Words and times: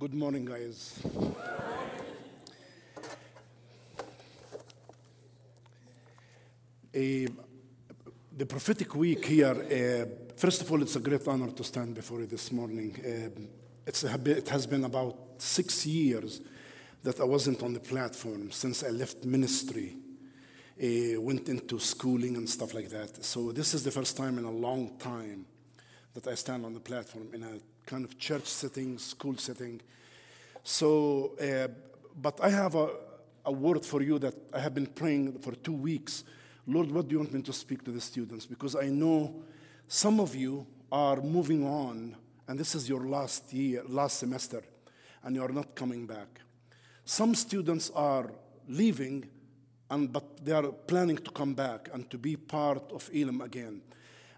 Good 0.00 0.14
morning, 0.14 0.44
guys. 0.44 1.00
Eh, 6.94 7.26
the 8.36 8.46
prophetic 8.46 8.94
week 8.94 9.24
here, 9.24 9.56
uh, 9.56 10.36
first 10.36 10.62
of 10.62 10.70
all, 10.70 10.82
it's 10.82 10.94
a 10.94 11.00
great 11.00 11.26
honor 11.26 11.50
to 11.50 11.64
stand 11.64 11.96
before 11.96 12.20
you 12.20 12.26
this 12.26 12.52
morning. 12.52 12.94
Uh, 13.04 13.40
it 13.88 14.48
has 14.48 14.68
been 14.68 14.84
about 14.84 15.18
six 15.38 15.84
years 15.84 16.42
that 17.02 17.18
I 17.18 17.24
wasn't 17.24 17.60
on 17.64 17.72
the 17.72 17.80
platform 17.80 18.52
since 18.52 18.84
I 18.84 18.90
left 18.90 19.24
ministry, 19.24 19.96
uh, 20.80 21.20
went 21.20 21.48
into 21.48 21.80
schooling 21.80 22.36
and 22.36 22.48
stuff 22.48 22.72
like 22.72 22.90
that. 22.90 23.24
So, 23.24 23.50
this 23.50 23.74
is 23.74 23.82
the 23.82 23.90
first 23.90 24.16
time 24.16 24.38
in 24.38 24.44
a 24.44 24.52
long 24.52 24.96
time 24.98 25.44
that 26.14 26.28
I 26.28 26.36
stand 26.36 26.64
on 26.64 26.74
the 26.74 26.80
platform 26.80 27.30
in 27.34 27.42
a 27.42 27.58
kind 27.88 28.04
of 28.04 28.18
church 28.18 28.44
setting, 28.44 28.98
school 28.98 29.36
setting. 29.38 29.80
So, 30.62 31.32
uh, 31.40 31.68
but 32.20 32.38
I 32.42 32.50
have 32.50 32.74
a, 32.74 32.90
a 33.46 33.52
word 33.52 33.84
for 33.84 34.02
you 34.02 34.18
that 34.18 34.34
I 34.52 34.60
have 34.60 34.74
been 34.74 34.86
praying 34.86 35.38
for 35.38 35.52
two 35.52 35.72
weeks. 35.72 36.22
Lord, 36.66 36.90
what 36.90 37.08
do 37.08 37.14
you 37.14 37.18
want 37.20 37.32
me 37.32 37.40
to 37.40 37.52
speak 37.52 37.82
to 37.84 37.90
the 37.90 38.00
students? 38.00 38.44
Because 38.44 38.76
I 38.76 38.88
know 38.88 39.42
some 39.88 40.20
of 40.20 40.34
you 40.34 40.66
are 40.92 41.16
moving 41.22 41.66
on, 41.66 42.14
and 42.46 42.58
this 42.58 42.74
is 42.74 42.90
your 42.90 43.06
last 43.06 43.50
year, 43.54 43.82
last 43.88 44.18
semester, 44.18 44.62
and 45.22 45.34
you 45.34 45.42
are 45.42 45.52
not 45.52 45.74
coming 45.74 46.06
back. 46.06 46.40
Some 47.06 47.34
students 47.34 47.90
are 47.94 48.30
leaving, 48.68 49.24
and, 49.90 50.12
but 50.12 50.44
they 50.44 50.52
are 50.52 50.68
planning 50.68 51.16
to 51.16 51.30
come 51.30 51.54
back 51.54 51.88
and 51.94 52.10
to 52.10 52.18
be 52.18 52.36
part 52.36 52.92
of 52.92 53.08
Elim 53.14 53.40
again. 53.40 53.80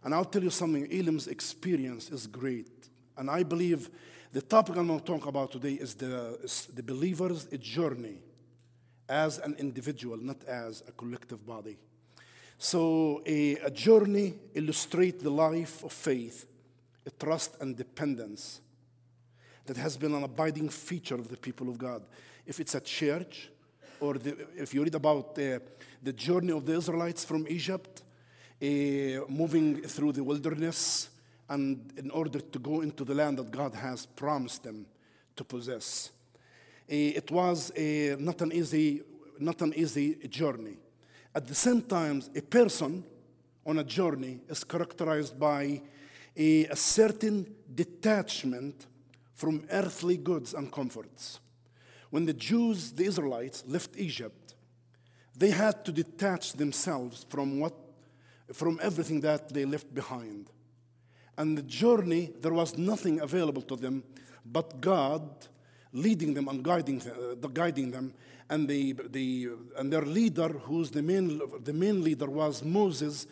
And 0.05 0.15
I'll 0.15 0.25
tell 0.25 0.45
you 0.45 0.51
something 0.51 0.87
Elim's 0.93 1.27
experience 1.27 2.11
is 2.11 2.29
great. 2.29 2.81
And 3.21 3.31
I 3.31 3.43
believe 3.43 3.91
the 4.33 4.41
topic 4.41 4.77
I'm 4.77 4.87
going 4.87 4.99
to 4.99 5.05
talk 5.05 5.27
about 5.27 5.53
today 5.53 5.75
is 5.75 5.95
the, 5.95 6.39
the 6.73 6.83
believer's 6.83 7.45
journey 7.61 8.23
as 9.07 9.37
an 9.41 9.57
individual, 9.59 10.17
not 10.17 10.43
as 10.45 10.83
a 10.89 10.93
collective 10.93 11.47
body. 11.47 11.77
So, 12.57 13.23
a, 13.27 13.57
a 13.57 13.71
journey 13.71 14.37
illustrates 14.55 15.23
the 15.23 15.29
life 15.29 15.85
of 15.85 15.93
faith, 15.93 16.47
a 17.05 17.11
trust 17.11 17.57
and 17.61 17.77
dependence 17.77 18.63
that 19.67 19.77
has 19.77 19.99
been 19.99 20.15
an 20.15 20.23
abiding 20.23 20.71
feature 20.71 21.17
of 21.17 21.29
the 21.29 21.37
people 21.37 21.69
of 21.69 21.77
God. 21.77 22.03
If 22.47 22.59
it's 22.59 22.75
a 22.75 22.81
church, 22.81 23.51
or 24.01 24.15
the, 24.15 24.47
if 24.57 24.73
you 24.73 24.83
read 24.83 24.95
about 24.95 25.35
the 25.35 25.61
journey 26.15 26.53
of 26.53 26.65
the 26.65 26.79
Israelites 26.79 27.23
from 27.23 27.47
Egypt, 27.49 28.01
uh, 28.63 28.67
moving 29.29 29.83
through 29.83 30.13
the 30.13 30.25
wilderness, 30.25 31.11
and 31.51 31.93
in 31.97 32.11
order 32.13 32.41
to 32.41 32.59
go 32.59 32.81
into 32.81 33.05
the 33.05 33.15
land 33.15 33.39
that 33.39 33.51
God 33.51 33.75
has 33.75 34.07
promised 34.07 34.63
them 34.63 34.87
to 35.37 35.45
possess. 35.45 36.11
Uh, 36.91 37.19
it 37.21 37.31
was 37.31 37.71
uh, 37.73 38.17
not 38.19 38.41
an 38.41 38.53
easy, 38.53 39.03
not 39.39 39.61
an 39.61 39.75
easy 39.75 40.15
journey. 40.29 40.77
At 41.35 41.47
the 41.47 41.55
same 41.55 41.83
time, 41.83 42.23
a 42.35 42.41
person 42.41 43.05
on 43.67 43.79
a 43.79 43.85
journey 43.85 44.41
is 44.49 44.65
characterized 44.65 45.39
by 45.39 45.83
a, 46.37 46.67
a 46.67 46.77
certain 46.77 47.47
detachment 47.75 48.87
from 49.35 49.65
earthly 49.71 50.17
goods 50.17 50.55
and 50.55 50.71
comforts. 50.71 51.41
When 52.11 52.27
the 52.27 52.33
Jews, 52.33 52.93
the 52.93 53.05
Israelites, 53.05 53.65
left 53.67 53.97
Egypt, 53.97 54.55
they 55.37 55.51
had 55.51 55.85
to 55.85 55.93
detach 55.93 56.53
themselves 56.53 57.25
from 57.29 57.59
what, 57.59 57.75
from 58.53 58.79
everything 58.83 59.21
that 59.23 59.49
they 59.53 59.65
left 59.65 59.93
behind. 59.93 60.51
And 61.41 61.57
the 61.57 61.63
journey, 61.63 62.35
there 62.43 62.53
was 62.53 62.77
nothing 62.77 63.21
available 63.21 63.63
to 63.63 63.75
them 63.75 64.03
but 64.45 64.79
God 64.79 65.23
leading 65.91 66.35
them 66.35 66.49
and 66.49 66.63
guiding, 66.63 67.01
uh, 67.01 67.35
guiding 67.49 67.91
them. 67.91 68.13
And, 68.51 68.69
the, 68.69 68.93
the, 69.09 69.49
and 69.79 69.91
their 69.91 70.03
leader, 70.03 70.49
who's 70.49 70.91
the 70.91 71.01
main, 71.01 71.41
the 71.65 71.73
main 71.73 72.05
leader, 72.05 72.29
was 72.29 72.63
Moses, 72.63 73.27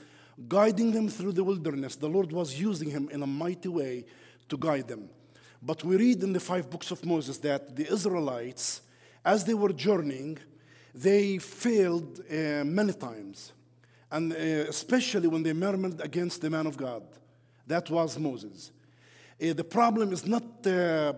guiding 0.48 0.91
them 0.91 1.11
through 1.11 1.33
the 1.33 1.45
wilderness. 1.45 1.96
The 1.96 2.08
Lord 2.08 2.33
was 2.33 2.58
using 2.58 2.89
him 2.89 3.11
in 3.13 3.23
a 3.23 3.27
mighty 3.27 3.69
way 3.69 4.07
to 4.48 4.57
guide 4.57 4.89
them. 4.89 5.11
But 5.61 5.85
we 5.85 5.96
read 5.96 6.23
in 6.23 6.33
the 6.33 6.40
five 6.40 6.70
books 6.70 6.90
of 6.90 7.05
Moses 7.05 7.36
that 7.40 7.77
the 7.77 7.92
Israelites, 7.92 8.80
as 9.23 9.45
they 9.45 9.52
were 9.52 9.75
journeying, 9.75 10.39
they 10.95 11.36
failed 11.36 12.20
uh, 12.20 12.64
many 12.64 12.95
times. 12.95 13.52
And 14.11 14.33
uh, 14.33 14.36
especially 14.36 15.29
when 15.29 15.42
they 15.42 15.52
murmured 15.52 16.01
against 16.01 16.40
the 16.40 16.48
man 16.48 16.67
of 16.67 16.79
God. 16.79 17.02
That 17.68 17.90
was 17.90 18.18
Moses. 18.18 18.73
Uh, 19.40 19.52
the 19.52 19.62
problem 19.62 20.12
is 20.12 20.27
not 20.27 20.42
uh, 20.67 21.12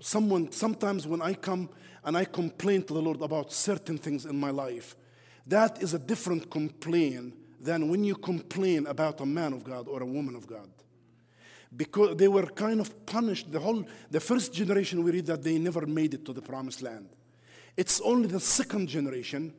someone, 0.00 0.52
sometimes 0.52 1.06
when 1.06 1.22
I 1.22 1.34
come 1.34 1.70
and 2.04 2.16
I 2.16 2.24
complain 2.24 2.82
to 2.82 2.94
the 2.94 3.00
Lord 3.00 3.22
about 3.22 3.52
certain 3.52 3.96
things 3.96 4.26
in 4.26 4.38
my 4.38 4.50
life, 4.50 4.96
that 5.46 5.82
is 5.82 5.94
a 5.94 5.98
different 5.98 6.50
complaint 6.50 7.34
than 7.60 7.88
when 7.88 8.04
you 8.04 8.16
complain 8.16 8.86
about 8.86 9.20
a 9.20 9.26
man 9.26 9.52
of 9.52 9.64
God 9.64 9.86
or 9.86 10.02
a 10.02 10.06
woman 10.06 10.34
of 10.34 10.46
God. 10.46 10.68
Because 11.74 12.16
they 12.16 12.26
were 12.26 12.46
kind 12.46 12.80
of 12.80 13.06
punished. 13.06 13.52
The 13.52 13.60
whole, 13.60 13.86
the 14.10 14.18
first 14.18 14.52
generation, 14.52 15.04
we 15.04 15.12
read 15.12 15.26
that 15.26 15.42
they 15.42 15.56
never 15.56 15.86
made 15.86 16.14
it 16.14 16.24
to 16.24 16.32
the 16.32 16.42
promised 16.42 16.82
land. 16.82 17.08
It's 17.76 18.00
only 18.00 18.26
the 18.26 18.40
second 18.40 18.88
generation 18.88 19.54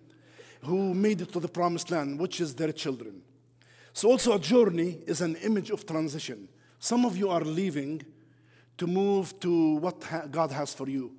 who 0.63 0.93
made 0.93 1.21
it 1.21 1.31
to 1.31 1.39
the 1.39 1.47
promised 1.47 1.89
land, 1.89 2.19
which 2.19 2.41
is 2.41 2.53
their 2.53 2.73
children. 2.73 3.21
So, 3.93 4.09
also, 4.11 4.35
a 4.35 4.39
journey 4.39 4.99
is 5.05 5.21
an 5.21 5.35
image 5.37 5.69
of 5.69 5.85
transition. 5.85 6.47
Some 6.79 7.05
of 7.05 7.17
you 7.17 7.29
are 7.29 7.41
leaving 7.41 8.03
to 8.77 8.87
move 8.87 9.39
to 9.41 9.75
what 9.75 10.03
ha- 10.03 10.27
God 10.31 10.51
has 10.51 10.73
for 10.73 10.89
you 10.89 11.11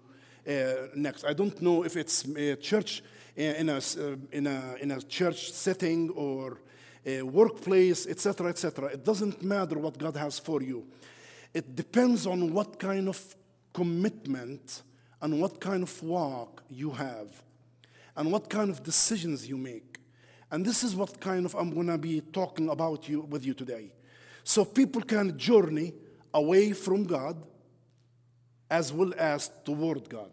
uh, 0.48 0.88
next. 0.94 1.24
I 1.24 1.32
don't 1.34 1.60
know 1.62 1.84
if 1.84 1.96
it's 1.96 2.24
a 2.36 2.56
church 2.56 3.02
uh, 3.38 3.42
in 3.42 3.68
a, 3.68 3.76
uh, 3.76 4.16
in 4.32 4.46
a, 4.46 4.74
in 4.80 4.90
a 4.90 5.02
church 5.02 5.52
setting 5.52 6.10
or 6.10 6.58
a 7.04 7.22
workplace, 7.22 8.06
etc., 8.06 8.48
etc. 8.48 8.88
It 8.88 9.04
doesn't 9.04 9.42
matter 9.42 9.78
what 9.78 9.98
God 9.98 10.16
has 10.16 10.38
for 10.38 10.62
you. 10.62 10.86
It 11.52 11.76
depends 11.76 12.26
on 12.26 12.52
what 12.52 12.78
kind 12.78 13.08
of 13.08 13.36
commitment 13.72 14.82
and 15.20 15.40
what 15.40 15.60
kind 15.60 15.82
of 15.82 16.02
walk 16.02 16.62
you 16.70 16.90
have 16.90 17.42
and 18.16 18.32
what 18.32 18.48
kind 18.48 18.70
of 18.70 18.82
decisions 18.82 19.48
you 19.48 19.56
make. 19.56 19.91
And 20.52 20.64
this 20.66 20.84
is 20.84 20.94
what 20.94 21.18
kind 21.18 21.46
of 21.46 21.54
I'm 21.54 21.72
going 21.72 21.86
to 21.86 21.96
be 21.96 22.20
talking 22.20 22.68
about 22.68 23.08
you 23.08 23.22
with 23.22 23.44
you 23.44 23.54
today. 23.54 23.90
So 24.44 24.66
people 24.66 25.00
can 25.00 25.36
journey 25.38 25.94
away 26.34 26.72
from 26.74 27.04
God 27.04 27.42
as 28.70 28.92
well 28.92 29.14
as 29.16 29.50
toward 29.64 30.10
God. 30.10 30.30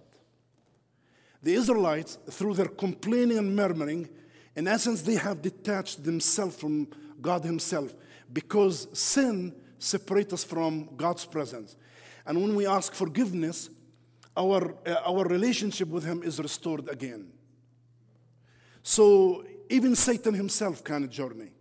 The 1.42 1.54
Israelites, 1.54 2.18
through 2.30 2.56
their 2.56 2.68
complaining 2.68 3.38
and 3.38 3.56
murmuring, 3.56 4.10
in 4.58 4.68
essence, 4.68 5.02
they 5.04 5.16
have 5.16 5.42
detached 5.42 6.04
themselves 6.04 6.58
from 6.58 6.90
God 7.22 7.46
Himself 7.46 7.94
because 8.34 8.88
sin 8.92 9.56
separates 9.78 10.34
us 10.34 10.44
from 10.44 10.90
God's 10.98 11.24
presence. 11.24 11.78
And 12.26 12.42
when 12.42 12.56
we 12.56 12.68
ask 12.68 12.94
forgiveness, 12.94 13.70
our, 14.36 14.76
uh, 14.86 14.96
our 15.06 15.26
relationship 15.26 15.88
with 15.88 16.04
Him 16.04 16.24
is 16.24 16.40
restored 16.40 16.90
again. 16.90 17.32
So 18.84 19.46
even 19.70 19.96
Satan 19.96 20.34
himself 20.34 20.84
can 20.84 21.10
journey. 21.10 21.52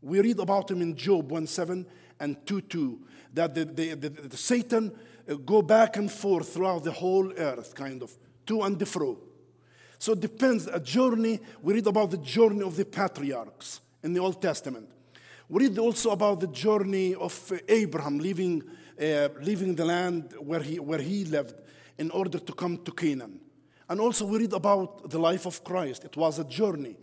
We 0.00 0.20
read 0.20 0.38
about 0.38 0.70
him 0.70 0.82
in 0.82 0.96
Job 0.96 1.30
1:7 1.30 1.84
and 2.20 2.46
2 2.46 2.60
2, 2.62 2.98
that 3.34 3.54
the, 3.54 3.64
the, 3.64 3.94
the, 3.94 4.08
the 4.08 4.36
Satan 4.36 4.92
uh, 5.28 5.34
go 5.34 5.62
back 5.62 5.96
and 5.96 6.10
forth 6.10 6.54
throughout 6.54 6.84
the 6.84 6.92
whole 6.92 7.32
earth, 7.32 7.74
kind 7.74 8.02
of, 8.02 8.16
to 8.46 8.62
and 8.62 8.88
fro. 8.88 9.18
So 9.98 10.12
it 10.12 10.20
depends. 10.20 10.66
A 10.66 10.78
journey, 10.78 11.40
we 11.62 11.74
read 11.74 11.86
about 11.86 12.10
the 12.10 12.18
journey 12.18 12.62
of 12.62 12.76
the 12.76 12.84
patriarchs 12.84 13.80
in 14.02 14.12
the 14.12 14.20
Old 14.20 14.40
Testament. 14.40 14.88
We 15.48 15.68
read 15.68 15.78
also 15.78 16.10
about 16.10 16.40
the 16.40 16.48
journey 16.48 17.14
of 17.14 17.52
uh, 17.52 17.58
Abraham 17.68 18.18
leaving, 18.18 18.62
uh, 19.00 19.28
leaving 19.40 19.74
the 19.74 19.84
land 19.84 20.34
where 20.38 20.60
he, 20.60 20.78
where 20.78 21.00
he 21.00 21.24
lived 21.24 21.54
in 21.98 22.10
order 22.10 22.38
to 22.38 22.52
come 22.52 22.78
to 22.78 22.92
Canaan. 22.92 23.40
And 23.88 24.00
also, 24.00 24.26
we 24.26 24.38
read 24.38 24.52
about 24.52 25.08
the 25.08 25.18
life 25.18 25.46
of 25.46 25.62
Christ. 25.62 26.04
It 26.04 26.16
was 26.16 26.38
a 26.38 26.44
journey. 26.44 26.96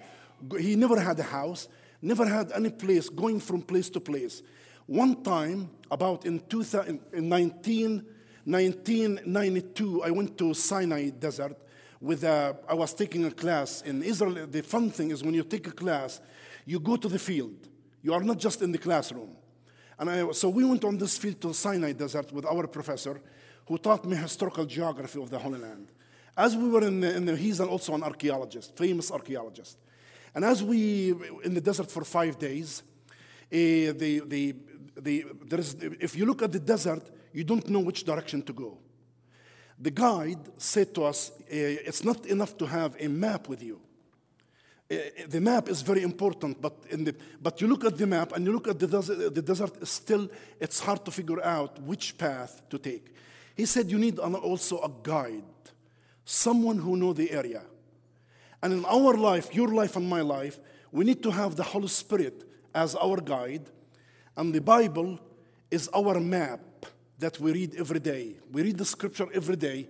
He 0.60 0.76
never 0.76 1.00
had 1.00 1.20
a 1.20 1.24
house, 1.24 1.68
never 2.02 2.26
had 2.26 2.52
any 2.52 2.70
place, 2.70 3.10
going 3.10 3.40
from 3.40 3.62
place 3.62 3.90
to 3.92 4.00
place. 4.00 4.42
One 4.86 5.24
time, 5.24 5.70
about 5.90 6.26
in, 6.26 6.40
2000, 6.42 7.00
in 7.14 7.30
19, 7.30 8.06
1992, 8.46 10.04
I 10.04 10.12
went 10.12 10.38
to 10.38 10.54
Sinai 10.54 11.10
Desert 11.10 11.58
with 12.02 12.26
a, 12.26 12.58
I 12.68 12.74
was 12.74 12.94
taking 12.94 13.26
a 13.26 13.32
class 13.32 13.82
in 13.84 14.04
Israel. 14.04 14.46
The 14.46 14.62
fun 14.62 14.92
thing 14.92 15.12
is 15.12 15.24
when 15.24 15.34
you 15.34 15.44
take 15.44 15.68
a 15.68 15.72
class, 15.72 16.20
you 16.66 16.80
go 16.80 16.98
to 16.98 17.08
the 17.08 17.20
field. 17.20 17.70
You 18.02 18.14
are 18.14 18.22
not 18.22 18.38
just 18.38 18.62
in 18.62 18.74
the 18.74 18.78
classroom. 18.78 19.38
And 19.98 20.10
I, 20.10 20.32
so 20.32 20.50
we 20.50 20.66
went 20.66 20.84
on 20.84 20.98
this 20.98 21.18
field 21.18 21.40
to 21.42 21.54
Sinai 21.54 21.94
Desert 21.94 22.32
with 22.34 22.46
our 22.46 22.68
professor, 22.68 23.22
who 23.66 23.78
taught 23.78 24.04
me 24.04 24.18
historical 24.18 24.66
geography 24.66 25.22
of 25.22 25.30
the 25.30 25.40
Holy 25.40 25.60
Land. 25.60 25.88
As 26.36 26.58
we 26.58 26.68
were 26.68 26.84
in 26.84 27.00
the, 27.00 27.16
in 27.16 27.26
the 27.26 27.38
he's 27.38 27.62
also 27.62 27.94
an 27.96 28.04
archaeologist, 28.04 28.76
famous 28.76 29.12
archaeologist. 29.12 29.78
And 30.36 30.44
as 30.46 30.64
we 30.64 31.12
in 31.44 31.54
the 31.54 31.62
desert 31.62 31.92
for 31.92 32.04
five 32.04 32.40
days, 32.40 32.82
uh, 32.82 33.52
the, 33.52 34.22
the, 34.26 34.56
the, 35.00 35.26
there 35.46 35.60
is, 35.60 35.76
if 36.00 36.16
you 36.16 36.26
look 36.26 36.42
at 36.42 36.52
the 36.52 36.60
desert, 36.60 37.04
you 37.34 37.44
don't 37.44 37.68
know 37.70 37.80
which 37.80 38.04
direction 38.04 38.42
to 38.44 38.54
go. 38.54 38.78
The 39.80 39.92
guide 39.92 40.40
said 40.58 40.94
to 40.96 41.04
us, 41.06 41.32
eh, 41.50 41.78
It's 41.86 42.04
not 42.04 42.26
enough 42.26 42.58
to 42.58 42.66
have 42.66 42.96
a 43.00 43.08
map 43.08 43.48
with 43.50 43.62
you. 43.62 43.80
Eh, 44.90 45.26
The 45.28 45.42
map 45.42 45.68
is 45.70 45.82
very 45.82 46.04
important, 46.04 46.62
but, 46.62 46.74
in 46.90 47.04
the, 47.04 47.16
but 47.42 47.60
you 47.62 47.68
look 47.68 47.84
at 47.86 47.98
the 47.98 48.08
map 48.08 48.34
and 48.34 48.46
you 48.46 48.54
look 48.54 48.68
at 48.68 48.80
the 48.80 48.88
desert, 48.88 49.34
the 49.36 49.42
desert, 49.42 49.88
still 49.88 50.30
it's 50.60 50.80
hard 50.80 51.04
to 51.06 51.12
figure 51.12 51.44
out 51.44 51.80
which 51.82 52.18
path 52.18 52.62
to 52.70 52.78
take. 52.78 53.14
He 53.56 53.66
said 53.66 53.90
you 53.92 54.00
need 54.00 54.20
an- 54.20 54.36
also 54.36 54.80
a 54.82 54.92
guide, 55.04 55.44
someone 56.26 56.78
who 56.78 56.96
know 56.98 57.14
the 57.14 57.32
area. 57.32 57.64
And 58.64 58.72
in 58.72 58.86
our 58.86 59.14
life, 59.16 59.54
your 59.54 59.68
life 59.68 59.98
and 59.98 60.10
my 60.10 60.22
life, 60.22 60.58
we 60.90 61.04
need 61.04 61.22
to 61.24 61.32
have 61.32 61.58
the 61.58 61.64
Holy 61.64 61.90
Spirit 61.90 62.50
as 62.74 62.96
our 62.96 63.18
guide, 63.18 63.70
and 64.38 64.56
the 64.56 64.62
Bible 64.62 65.20
is 65.70 65.90
our 65.94 66.18
map 66.18 66.62
that 67.20 67.38
we 67.42 67.52
read 67.52 67.76
every 67.76 68.00
day. 68.00 68.38
We 68.50 68.64
read 68.64 68.78
the 68.78 68.86
scripture 68.86 69.28
every 69.34 69.58
day 69.58 69.90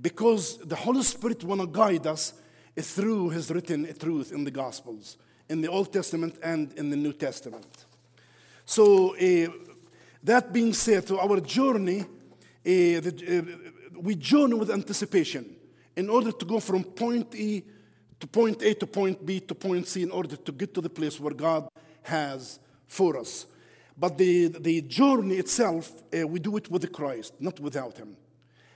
because 0.00 0.56
the 0.56 0.74
Holy 0.74 1.02
Spirit 1.02 1.44
want 1.44 1.60
to 1.60 1.66
guide 1.66 2.06
us 2.06 2.32
through 2.80 3.28
his 3.28 3.50
written 3.50 3.94
truth 3.98 4.32
in 4.32 4.42
the 4.42 4.50
Gospels, 4.50 5.18
in 5.50 5.60
the 5.60 5.68
Old 5.68 5.92
Testament 5.92 6.38
and 6.42 6.72
in 6.78 6.88
the 6.88 6.96
New 6.96 7.12
Testament. 7.12 7.84
So, 8.64 9.14
uh, 9.16 9.48
that 10.22 10.50
being 10.50 10.72
said, 10.72 11.06
to 11.08 11.18
our 11.18 11.40
journey, 11.40 12.00
uh, 12.00 12.06
the, 12.64 13.12
uh, 13.92 14.00
we 14.00 14.14
journey 14.14 14.54
with 14.54 14.70
anticipation 14.70 15.56
in 15.94 16.08
order 16.08 16.32
to 16.32 16.44
go 16.46 16.58
from 16.58 16.84
point 16.84 17.34
E 17.34 17.62
to 18.20 18.26
point 18.26 18.62
A 18.62 18.74
to 18.74 18.86
point 18.86 19.24
B 19.24 19.40
to 19.40 19.54
point 19.54 19.86
C 19.86 20.02
in 20.02 20.10
order 20.10 20.36
to 20.36 20.52
get 20.52 20.74
to 20.74 20.80
the 20.80 20.90
place 20.90 21.18
where 21.20 21.34
God 21.34 21.68
has 22.02 22.58
for 22.86 23.18
us. 23.18 23.46
But 23.96 24.18
the, 24.18 24.48
the 24.48 24.82
journey 24.82 25.36
itself, 25.36 26.02
uh, 26.12 26.26
we 26.26 26.40
do 26.40 26.56
it 26.56 26.70
with 26.70 26.90
Christ, 26.92 27.34
not 27.38 27.60
without 27.60 27.96
Him. 27.96 28.16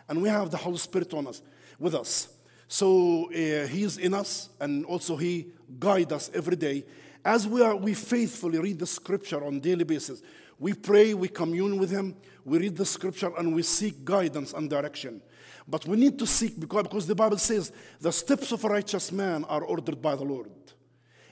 And 0.08 0.22
we 0.22 0.28
have 0.28 0.50
the 0.50 0.56
Holy 0.56 0.78
Spirit 0.78 1.12
on 1.12 1.26
us, 1.26 1.42
with 1.78 1.94
us. 1.94 2.28
So 2.68 3.26
uh, 3.30 3.66
He's 3.66 3.98
in 3.98 4.14
us, 4.14 4.48
and 4.60 4.84
also 4.84 5.16
He 5.16 5.48
guides 5.78 6.12
us 6.12 6.30
every 6.32 6.56
day. 6.56 6.84
As 7.24 7.48
we 7.48 7.62
are, 7.62 7.74
we 7.74 7.94
faithfully 7.94 8.58
read 8.58 8.78
the 8.78 8.86
Scripture 8.86 9.44
on 9.44 9.60
daily 9.60 9.84
basis. 9.84 10.22
We 10.58 10.74
pray, 10.74 11.14
we 11.14 11.28
commune 11.28 11.78
with 11.78 11.90
Him, 11.90 12.14
we 12.44 12.58
read 12.58 12.76
the 12.76 12.86
Scripture, 12.86 13.32
and 13.36 13.54
we 13.54 13.62
seek 13.62 14.04
guidance 14.04 14.52
and 14.52 14.70
direction. 14.70 15.20
But 15.68 15.84
we 15.86 15.98
need 15.98 16.18
to 16.18 16.26
seek 16.26 16.58
because, 16.58 16.84
because 16.84 17.06
the 17.06 17.14
Bible 17.14 17.36
says 17.36 17.72
the 18.00 18.10
steps 18.10 18.52
of 18.52 18.64
a 18.64 18.68
righteous 18.68 19.12
man 19.12 19.44
are 19.44 19.62
ordered 19.62 20.00
by 20.00 20.16
the 20.16 20.24
Lord. 20.24 20.50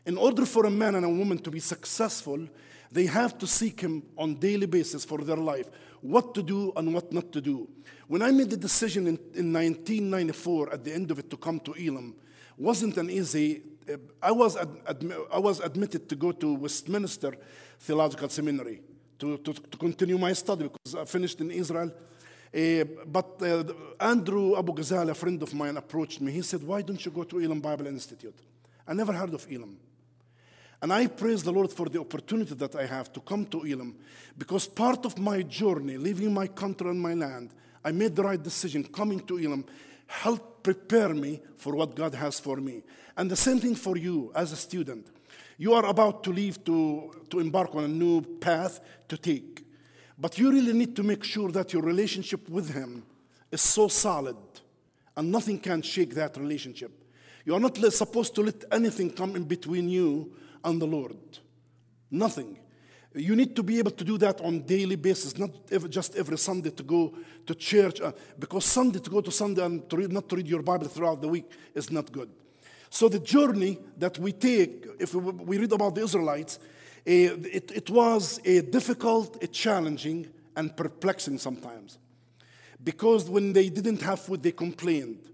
In 0.04 0.18
order 0.18 0.44
for 0.44 0.66
a 0.66 0.70
man 0.70 0.94
and 0.94 1.04
a 1.04 1.08
woman 1.08 1.38
to 1.38 1.50
be 1.50 1.58
successful, 1.58 2.46
they 2.92 3.06
have 3.06 3.38
to 3.38 3.46
seek 3.46 3.80
him 3.80 4.02
on 4.16 4.34
daily 4.34 4.66
basis 4.66 5.04
for 5.04 5.18
their 5.18 5.36
life, 5.36 5.70
what 6.02 6.34
to 6.34 6.42
do 6.42 6.72
and 6.76 6.92
what 6.92 7.12
not 7.12 7.32
to 7.32 7.40
do. 7.40 7.68
When 8.06 8.22
I 8.22 8.30
made 8.30 8.50
the 8.50 8.56
decision 8.56 9.06
in, 9.06 9.18
in 9.34 9.52
1994, 9.52 10.72
at 10.72 10.84
the 10.84 10.92
end 10.92 11.10
of 11.10 11.18
it, 11.18 11.30
to 11.30 11.36
come 11.36 11.58
to 11.60 11.72
Elim, 11.72 12.14
wasn't 12.56 12.96
an 12.98 13.10
easy. 13.10 13.62
uh, 13.90 13.96
I 14.22 14.32
was, 14.32 14.56
I 14.56 15.38
was 15.38 15.60
admitted 15.60 16.08
to 16.10 16.14
go 16.16 16.30
to 16.32 16.54
Westminster 16.54 17.34
Theological 17.78 18.28
Seminary 18.28 18.82
to, 19.18 19.38
to, 19.38 19.52
to 19.54 19.78
continue 19.78 20.18
my 20.18 20.34
study 20.34 20.64
because 20.64 20.94
I 20.94 21.04
finished 21.04 21.40
in 21.40 21.50
Israel. 21.50 21.90
Uh, 22.54 22.84
but 23.06 23.42
uh, 23.42 23.64
Andrew 24.00 24.56
Abu 24.56 24.72
Ghazal, 24.72 25.10
a 25.10 25.14
friend 25.14 25.42
of 25.42 25.52
mine, 25.54 25.76
approached 25.76 26.20
me. 26.20 26.32
He 26.32 26.42
said, 26.42 26.62
Why 26.62 26.82
don't 26.82 27.04
you 27.04 27.10
go 27.10 27.24
to 27.24 27.38
Elim 27.38 27.60
Bible 27.60 27.86
Institute? 27.86 28.36
I 28.86 28.94
never 28.94 29.12
heard 29.12 29.34
of 29.34 29.46
Elim. 29.50 29.76
And 30.80 30.92
I 30.92 31.06
praise 31.06 31.42
the 31.42 31.52
Lord 31.52 31.72
for 31.72 31.88
the 31.88 32.00
opportunity 32.00 32.54
that 32.54 32.76
I 32.76 32.86
have 32.86 33.12
to 33.14 33.20
come 33.20 33.46
to 33.46 33.62
Elim 33.62 33.96
because 34.36 34.66
part 34.66 35.06
of 35.06 35.18
my 35.18 35.42
journey, 35.42 35.96
leaving 35.96 36.32
my 36.32 36.46
country 36.46 36.90
and 36.90 37.00
my 37.00 37.14
land, 37.14 37.50
I 37.84 37.92
made 37.92 38.14
the 38.14 38.22
right 38.22 38.42
decision 38.42 38.84
coming 38.84 39.20
to 39.20 39.38
Elim 39.38 39.64
helped 40.06 40.62
prepare 40.62 41.14
me 41.14 41.40
for 41.56 41.74
what 41.74 41.94
God 41.94 42.14
has 42.14 42.38
for 42.38 42.56
me. 42.56 42.82
And 43.16 43.30
the 43.30 43.36
same 43.36 43.58
thing 43.58 43.74
for 43.74 43.96
you 43.96 44.32
as 44.34 44.52
a 44.52 44.56
student. 44.56 45.06
You 45.58 45.72
are 45.72 45.86
about 45.86 46.22
to 46.24 46.32
leave 46.32 46.62
to, 46.64 47.24
to 47.30 47.40
embark 47.40 47.74
on 47.74 47.84
a 47.84 47.88
new 47.88 48.20
path 48.20 48.80
to 49.08 49.16
take. 49.16 49.65
But 50.18 50.38
you 50.38 50.50
really 50.50 50.72
need 50.72 50.96
to 50.96 51.02
make 51.02 51.24
sure 51.24 51.50
that 51.52 51.72
your 51.72 51.82
relationship 51.82 52.48
with 52.48 52.72
Him 52.72 53.04
is 53.50 53.60
so 53.60 53.88
solid 53.88 54.36
and 55.16 55.30
nothing 55.30 55.58
can 55.58 55.82
shake 55.82 56.14
that 56.14 56.36
relationship. 56.36 56.92
You 57.44 57.54
are 57.54 57.60
not 57.60 57.76
supposed 57.76 58.34
to 58.34 58.42
let 58.42 58.64
anything 58.72 59.10
come 59.10 59.36
in 59.36 59.44
between 59.44 59.88
you 59.88 60.32
and 60.64 60.80
the 60.80 60.86
Lord. 60.86 61.16
Nothing. 62.10 62.58
You 63.14 63.34
need 63.34 63.56
to 63.56 63.62
be 63.62 63.78
able 63.78 63.92
to 63.92 64.04
do 64.04 64.18
that 64.18 64.40
on 64.42 64.60
daily 64.60 64.96
basis, 64.96 65.38
not 65.38 65.50
ever, 65.70 65.88
just 65.88 66.16
every 66.16 66.36
Sunday 66.36 66.70
to 66.70 66.82
go 66.82 67.14
to 67.46 67.54
church. 67.54 68.00
uh, 68.00 68.12
because 68.38 68.64
Sunday 68.64 68.98
to 68.98 69.08
go 69.08 69.20
to 69.20 69.30
Sunday 69.30 69.64
and 69.64 69.88
to 69.88 69.96
read, 69.96 70.12
not 70.12 70.28
to 70.28 70.36
read 70.36 70.46
your 70.46 70.62
Bible 70.62 70.86
throughout 70.88 71.22
the 71.22 71.28
week 71.28 71.50
is 71.74 71.90
not 71.90 72.12
good. 72.12 72.28
So 72.90 73.08
the 73.08 73.18
journey 73.18 73.78
that 73.96 74.18
we 74.18 74.32
take, 74.32 74.86
if 74.98 75.14
we, 75.14 75.58
read 75.58 75.72
about 75.72 75.94
the 75.94 76.02
Israelites, 76.02 76.58
it, 77.06 77.70
it 77.70 77.90
was 77.90 78.40
a 78.44 78.62
difficult, 78.62 79.42
a 79.42 79.46
challenging, 79.46 80.28
and 80.56 80.76
perplexing 80.76 81.38
sometimes. 81.38 81.98
Because 82.82 83.30
when 83.30 83.52
they 83.52 83.68
didn't 83.68 84.02
have 84.02 84.20
food, 84.20 84.42
they 84.42 84.52
complained. 84.52 85.30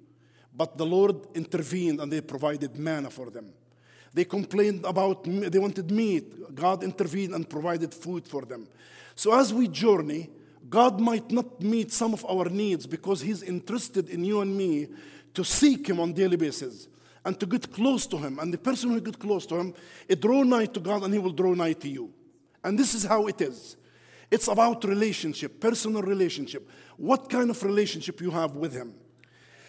But 0.55 0.77
the 0.77 0.85
Lord 0.85 1.27
intervened 1.35 2.01
and 2.01 2.13
they 2.13 2.21
provided 2.21 2.77
manna 2.77 3.11
for 3.11 3.31
them. 3.31 3.53
They 4.13 4.25
complained 4.25 4.85
about, 4.85 5.25
they 5.25 5.59
wanted 5.59 5.91
meat. 5.91 6.55
God 6.55 6.85
intervened 6.85 7.35
and 7.35 7.49
provided 7.49 7.95
food 7.95 8.29
for 8.29 8.43
them. 8.43 8.69
So 9.15 9.35
as 9.39 9.55
we 9.55 9.69
journey, 9.69 10.29
God 10.69 11.01
might 11.01 11.31
not 11.31 11.61
meet 11.63 11.91
some 11.91 12.13
of 12.13 12.25
our 12.27 12.51
needs 12.51 12.87
because 12.87 13.23
He's 13.23 13.43
interested 13.43 14.11
in 14.11 14.25
you 14.25 14.41
and 14.43 14.55
me 14.55 14.89
to 15.35 15.45
seek 15.45 15.89
Him 15.89 16.01
on 16.01 16.13
daily 16.13 16.37
basis 16.37 16.89
and 17.25 17.39
to 17.39 17.47
get 17.47 17.73
close 17.73 18.07
to 18.07 18.17
Him. 18.17 18.39
And 18.39 18.53
the 18.53 18.59
person 18.59 18.91
who 18.91 19.01
gets 19.01 19.17
close 19.17 19.47
to 19.47 19.57
Him, 19.57 19.75
it 20.09 20.21
draw 20.21 20.43
nigh 20.43 20.67
to 20.67 20.81
God 20.81 21.05
and 21.05 21.13
He 21.13 21.19
will 21.19 21.33
draw 21.33 21.55
nigh 21.55 21.75
to 21.75 21.89
you. 21.89 22.13
And 22.65 22.79
this 22.79 22.95
is 22.95 23.05
how 23.05 23.27
it 23.27 23.41
is. 23.41 23.77
It's 24.31 24.49
about 24.49 24.85
relationship, 24.85 25.61
personal 25.61 26.03
relationship. 26.03 26.69
What 26.97 27.29
kind 27.29 27.51
of 27.51 27.63
relationship 27.63 28.21
you 28.21 28.31
have 28.31 28.57
with 28.57 28.73
Him. 28.73 28.95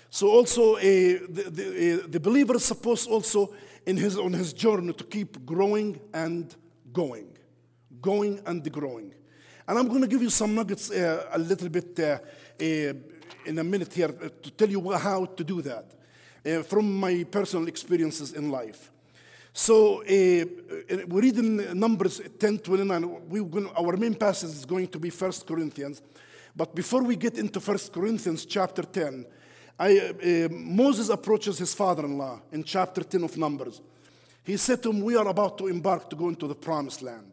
So 0.10 0.30
also, 0.30 0.76
uh, 0.76 0.80
the, 0.82 1.50
the, 1.52 2.04
uh, 2.04 2.08
the 2.08 2.20
believer 2.20 2.56
is 2.56 2.66
supposed 2.66 3.10
also 3.10 3.54
in 3.86 3.98
his, 3.98 4.18
on 4.18 4.32
his 4.32 4.54
journey 4.54 4.94
to 4.94 5.04
keep 5.04 5.44
growing 5.44 6.00
and 6.14 6.56
going. 6.92 7.36
Going 8.00 8.40
and 8.46 8.72
growing. 8.72 9.14
And 9.68 9.80
I'm 9.80 9.88
going 9.88 10.02
to 10.02 10.08
give 10.08 10.22
you 10.22 10.30
some 10.30 10.54
nuggets 10.54 10.92
uh, 10.92 11.26
a 11.32 11.40
little 11.40 11.70
bit 11.70 11.98
in 12.60 13.58
a 13.58 13.64
minute 13.64 13.92
here 13.92 14.10
to 14.10 14.52
tell 14.52 14.70
you 14.70 14.92
how 14.92 15.26
to 15.26 15.44
do 15.44 15.62
that 15.64 15.94
uh, 16.46 16.62
from 16.64 17.00
my 17.00 17.24
personal 17.30 17.68
experiences 17.68 18.34
in 18.34 18.52
life. 18.52 18.92
So 19.54 20.02
uh, 20.02 20.04
uh, 20.04 21.06
we 21.08 21.22
read 21.22 21.38
in 21.38 21.80
Numbers 21.80 22.22
10 22.40 22.60
29. 22.60 23.30
We 23.30 23.44
going 23.44 23.70
our 23.78 23.96
main 23.98 24.16
passage 24.16 24.50
is 24.50 24.66
going 24.66 24.88
to 24.88 25.00
be 25.00 25.10
1 25.10 25.32
Corinthians. 25.48 26.02
But 26.56 26.74
before 26.76 27.04
we 27.04 27.16
get 27.16 27.38
into 27.38 27.60
1 27.60 27.78
Corinthians 27.92 28.46
chapter 28.46 28.84
10, 28.84 29.26
I, 29.80 29.98
uh, 29.98 30.50
Moses 30.52 31.10
approaches 31.10 31.58
his 31.58 31.74
father 31.74 32.06
in 32.06 32.18
law 32.18 32.42
in 32.52 32.64
chapter 32.64 33.04
10 33.04 33.24
of 33.24 33.38
Numbers. 33.38 33.82
He 34.44 34.58
said 34.58 34.84
to 34.84 34.90
him, 34.90 35.02
We 35.02 35.16
are 35.16 35.28
about 35.28 35.58
to 35.60 35.68
embark 35.68 36.10
to 36.10 36.16
go 36.16 36.30
into 36.30 36.48
the 36.48 36.56
promised 36.56 37.02
land, 37.02 37.32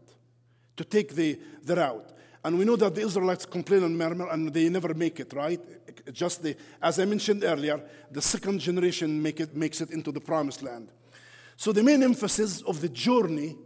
to 0.76 0.84
take 0.84 1.14
the, 1.14 1.38
the 1.62 1.76
route. 1.76 2.12
And 2.42 2.58
we 2.58 2.64
know 2.64 2.76
that 2.76 2.94
the 2.94 3.02
Israelites 3.02 3.44
complain 3.44 3.84
and 3.84 3.96
murmur 3.98 4.28
and 4.30 4.52
they 4.52 4.68
never 4.68 4.94
make 4.94 5.20
it, 5.20 5.32
right? 5.34 5.60
Just 6.12 6.42
the, 6.42 6.56
as 6.80 6.98
I 6.98 7.04
mentioned 7.04 7.44
earlier, 7.44 7.82
the 8.10 8.22
second 8.22 8.60
generation 8.60 9.22
make 9.22 9.40
it, 9.40 9.54
makes 9.54 9.80
it 9.80 9.90
into 9.90 10.10
the 10.10 10.20
promised 10.20 10.62
land. 10.62 10.88
So 11.56 11.72
the 11.72 11.82
main 11.82 12.02
emphasis 12.02 12.62
of 12.62 12.80
the 12.80 12.88
journey 12.88 13.56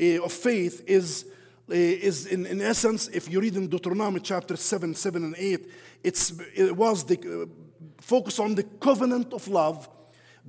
uh, 0.00 0.22
of 0.22 0.32
faith 0.32 0.84
is, 0.86 1.24
uh, 1.68 1.74
is 1.74 2.26
in, 2.26 2.46
in 2.46 2.60
essence, 2.60 3.08
if 3.08 3.28
you 3.28 3.40
read 3.40 3.56
in 3.56 3.66
Deuteronomy 3.66 4.20
chapter 4.20 4.56
7, 4.56 4.94
7 4.94 5.24
and 5.24 5.34
8, 5.36 5.70
it's, 6.04 6.32
it 6.54 6.76
was 6.76 7.04
the 7.04 7.18
uh, 7.42 7.46
focus 8.00 8.38
on 8.38 8.54
the 8.54 8.62
covenant 8.62 9.32
of 9.32 9.48
love 9.48 9.88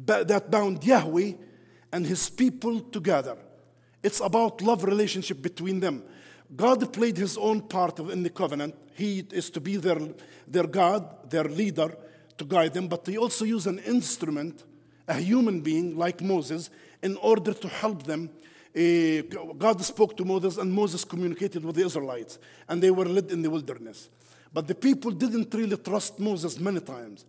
that 0.06 0.50
bound 0.50 0.84
Yahweh 0.84 1.34
and 1.92 2.06
his 2.06 2.30
people 2.30 2.80
together. 2.80 3.38
It's 4.02 4.22
about 4.22 4.62
love 4.62 4.84
relationship 4.84 5.42
between 5.42 5.80
them. 5.80 6.04
God 6.56 6.92
played 6.92 7.18
his 7.18 7.38
own 7.38 7.62
part 7.62 8.00
in 8.00 8.24
the 8.24 8.30
covenant. 8.30 8.76
He 8.96 9.26
is 9.32 9.50
to 9.52 9.62
be 9.62 9.78
their, 9.78 10.00
their 10.48 10.68
God, 10.68 11.30
their 11.30 11.44
leader, 11.44 11.96
to 12.38 12.46
guide 12.46 12.74
them, 12.74 12.88
but 12.88 13.06
he 13.06 13.18
also 13.18 13.46
used 13.46 13.68
an 13.68 13.80
instrument, 13.80 14.64
a 15.08 15.16
human 15.16 15.62
being 15.62 15.98
like 15.98 16.22
Moses, 16.22 16.70
in 17.04 17.18
order 17.18 17.54
to 17.54 17.68
help 17.68 18.04
them. 18.04 18.30
Eh, 18.74 19.24
God 19.58 19.82
spoke 19.82 20.16
to 20.18 20.26
Moses, 20.26 20.58
and 20.58 20.72
Moses 20.72 21.04
communicated 21.04 21.64
with 21.64 21.76
the 21.76 21.86
Israelites, 21.86 22.40
and 22.68 22.82
they 22.82 22.92
were 22.92 23.06
led 23.06 23.30
in 23.32 23.42
the 23.42 23.50
wilderness. 23.50 24.10
But 24.54 24.68
the 24.68 24.76
people 24.76 25.12
didn't 25.12 25.54
really 25.54 25.78
trust 25.78 26.20
Moses 26.20 26.60
many 26.60 26.80
times. 26.80 27.26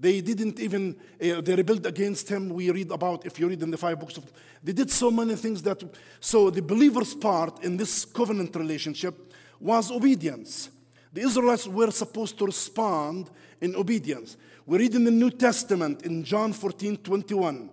They 0.00 0.22
didn't 0.22 0.58
even, 0.58 0.96
uh, 1.22 1.42
they 1.42 1.54
rebelled 1.54 1.84
against 1.84 2.26
him. 2.30 2.48
We 2.48 2.70
read 2.70 2.90
about, 2.90 3.26
if 3.26 3.38
you 3.38 3.46
read 3.46 3.62
in 3.62 3.70
the 3.70 3.76
five 3.76 4.00
books 4.00 4.16
of, 4.16 4.32
they 4.64 4.72
did 4.72 4.90
so 4.90 5.10
many 5.10 5.36
things 5.36 5.62
that, 5.62 5.84
so 6.20 6.48
the 6.48 6.62
believer's 6.62 7.14
part 7.14 7.62
in 7.62 7.76
this 7.76 8.06
covenant 8.06 8.56
relationship 8.56 9.30
was 9.60 9.90
obedience. 9.90 10.70
The 11.12 11.20
Israelites 11.20 11.68
were 11.68 11.90
supposed 11.90 12.38
to 12.38 12.46
respond 12.46 13.30
in 13.60 13.76
obedience. 13.76 14.38
We 14.64 14.78
read 14.78 14.94
in 14.94 15.04
the 15.04 15.10
New 15.10 15.30
Testament 15.30 16.02
in 16.02 16.24
John 16.24 16.54
14 16.54 16.96
21, 16.96 17.68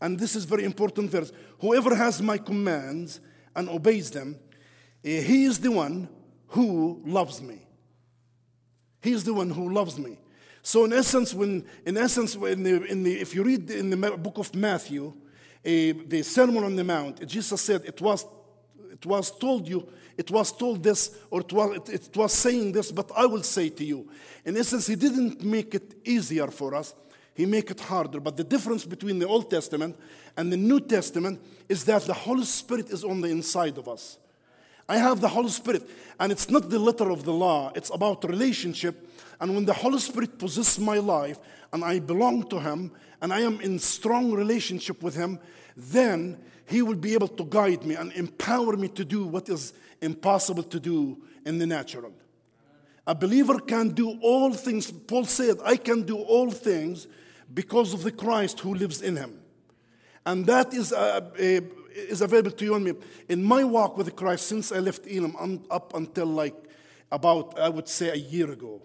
and 0.00 0.18
this 0.18 0.34
is 0.34 0.44
very 0.44 0.64
important 0.64 1.10
verse. 1.10 1.30
Whoever 1.60 1.94
has 1.94 2.20
my 2.20 2.38
commands 2.38 3.20
and 3.54 3.68
obeys 3.68 4.10
them, 4.10 4.36
eh, 5.04 5.20
he 5.20 5.44
is 5.44 5.60
the 5.60 5.70
one 5.70 6.08
who 6.48 7.00
loves 7.04 7.40
me. 7.40 7.62
He 9.02 9.12
is 9.12 9.22
the 9.22 9.34
one 9.34 9.50
who 9.50 9.72
loves 9.72 9.98
me. 9.98 10.18
So 10.62 10.84
in 10.84 10.92
essence, 10.92 11.32
when 11.34 11.64
in 11.86 11.96
essence, 11.96 12.34
in 12.34 12.62
the, 12.62 12.84
in 12.84 13.02
the, 13.02 13.20
if 13.20 13.34
you 13.34 13.42
read 13.42 13.70
in 13.70 13.90
the 13.90 13.96
book 13.96 14.38
of 14.38 14.54
Matthew, 14.54 15.12
the 15.62 16.22
Sermon 16.22 16.64
on 16.64 16.76
the 16.76 16.84
Mount, 16.84 17.26
Jesus 17.26 17.60
said, 17.60 17.82
"It 17.84 18.00
was, 18.00 18.26
it 18.92 19.04
was 19.06 19.30
told 19.38 19.68
you, 19.68 19.88
it 20.16 20.30
was 20.30 20.52
told 20.52 20.82
this, 20.82 21.16
or 21.30 21.40
it 21.40 21.52
was, 21.52 21.76
it, 21.76 21.88
it 21.88 22.16
was 22.16 22.32
saying 22.32 22.72
this, 22.72 22.92
but 22.92 23.10
I 23.16 23.26
will 23.26 23.42
say 23.42 23.70
to 23.70 23.84
you." 23.84 24.08
In 24.44 24.56
essence, 24.56 24.86
He 24.86 24.96
didn't 24.96 25.42
make 25.42 25.74
it 25.74 25.94
easier 26.04 26.48
for 26.48 26.74
us; 26.74 26.94
He 27.34 27.46
made 27.46 27.70
it 27.70 27.80
harder. 27.80 28.20
But 28.20 28.36
the 28.36 28.44
difference 28.44 28.84
between 28.84 29.18
the 29.18 29.26
Old 29.26 29.50
Testament 29.50 29.96
and 30.36 30.52
the 30.52 30.56
New 30.56 30.80
Testament 30.80 31.40
is 31.68 31.84
that 31.84 32.02
the 32.02 32.14
Holy 32.14 32.44
Spirit 32.44 32.90
is 32.90 33.02
on 33.02 33.20
the 33.20 33.28
inside 33.28 33.78
of 33.78 33.88
us. 33.88 34.18
I 34.90 34.98
have 34.98 35.20
the 35.20 35.28
Holy 35.28 35.50
Spirit, 35.50 35.88
and 36.18 36.32
it's 36.32 36.50
not 36.50 36.68
the 36.68 36.78
letter 36.78 37.10
of 37.10 37.24
the 37.24 37.32
law; 37.32 37.72
it's 37.74 37.90
about 37.90 38.24
relationship 38.24 39.06
and 39.40 39.54
when 39.54 39.64
the 39.64 39.72
Holy 39.72 39.98
Spirit 39.98 40.38
possesses 40.38 40.78
my 40.78 40.98
life 40.98 41.38
and 41.72 41.82
I 41.82 41.98
belong 41.98 42.46
to 42.50 42.60
Him 42.60 42.92
and 43.22 43.32
I 43.32 43.40
am 43.40 43.60
in 43.60 43.78
strong 43.78 44.32
relationship 44.32 45.02
with 45.02 45.14
Him, 45.14 45.40
then 45.76 46.38
He 46.66 46.82
will 46.82 46.96
be 46.96 47.14
able 47.14 47.28
to 47.28 47.44
guide 47.44 47.84
me 47.84 47.94
and 47.94 48.12
empower 48.12 48.76
me 48.76 48.88
to 48.88 49.04
do 49.04 49.24
what 49.24 49.48
is 49.48 49.72
impossible 50.02 50.62
to 50.64 50.78
do 50.78 51.18
in 51.46 51.58
the 51.58 51.66
natural. 51.66 52.12
A 53.06 53.14
believer 53.14 53.58
can 53.58 53.88
do 53.88 54.18
all 54.20 54.52
things. 54.52 54.90
Paul 54.90 55.24
said, 55.24 55.56
I 55.64 55.76
can 55.76 56.02
do 56.02 56.18
all 56.18 56.50
things 56.50 57.06
because 57.52 57.94
of 57.94 58.02
the 58.02 58.12
Christ 58.12 58.60
who 58.60 58.74
lives 58.74 59.00
in 59.00 59.16
him. 59.16 59.40
And 60.26 60.44
that 60.46 60.74
is, 60.74 60.92
a, 60.92 60.98
uh, 60.98 61.60
is 61.94 62.20
available 62.20 62.50
to 62.52 62.64
you 62.64 62.74
and 62.74 62.84
me. 62.84 62.92
In 63.28 63.42
my 63.42 63.64
walk 63.64 63.96
with 63.96 64.14
Christ, 64.16 64.46
since 64.46 64.72
I 64.72 64.78
left 64.78 65.06
Elim 65.06 65.64
up 65.70 65.94
until 65.94 66.26
like 66.26 66.54
about, 67.10 67.58
I 67.58 67.68
would 67.68 67.88
say, 67.88 68.10
a 68.10 68.14
year 68.14 68.50
ago, 68.50 68.82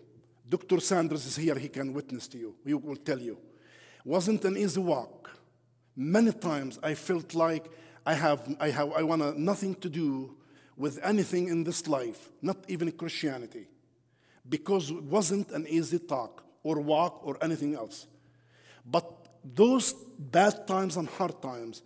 Dr. 0.48 0.80
Sanders 0.80 1.26
is 1.26 1.36
here, 1.36 1.56
he 1.56 1.70
can 1.70 1.94
witness 1.94 2.28
to 2.30 2.38
you. 2.38 2.56
He 2.66 2.74
will 2.74 2.96
tell 2.96 3.20
you. 3.20 3.38
Wasn't 4.04 4.46
an 4.46 4.58
easy 4.58 4.80
walk. 4.80 5.32
Many 5.96 6.32
times 6.32 6.80
I 6.84 6.94
felt 6.94 7.34
like 7.34 7.66
I 8.06 8.14
have, 8.14 8.56
I 8.60 8.70
have, 8.70 8.92
I 8.94 9.04
want 9.04 9.38
nothing 9.40 9.76
to 9.76 9.90
do 9.90 10.36
with 10.78 11.00
anything 11.04 11.48
in 11.48 11.64
this 11.64 11.88
life, 11.88 12.30
not 12.42 12.58
even 12.68 12.92
Christianity, 12.92 13.68
because 14.48 14.92
it 14.92 15.04
wasn't 15.04 15.52
an 15.52 15.66
easy 15.68 16.00
talk 16.00 16.44
or 16.64 16.80
walk 16.80 17.22
or 17.24 17.38
anything 17.42 17.76
else. 17.76 18.08
But 18.86 19.10
those 19.44 19.94
bad 20.20 20.68
times 20.68 20.98
and 20.98 21.08
hard 21.08 21.42
times, 21.42 21.82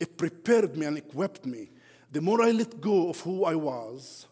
it 0.00 0.16
prepared 0.16 0.76
me 0.76 0.86
and 0.86 0.98
equipped 0.98 1.46
me. 1.46 1.70
The 2.10 2.20
more 2.20 2.42
I 2.42 2.50
let 2.50 2.80
go 2.80 3.10
of 3.10 3.20
who 3.20 3.44
I 3.44 3.54
was 3.54 4.26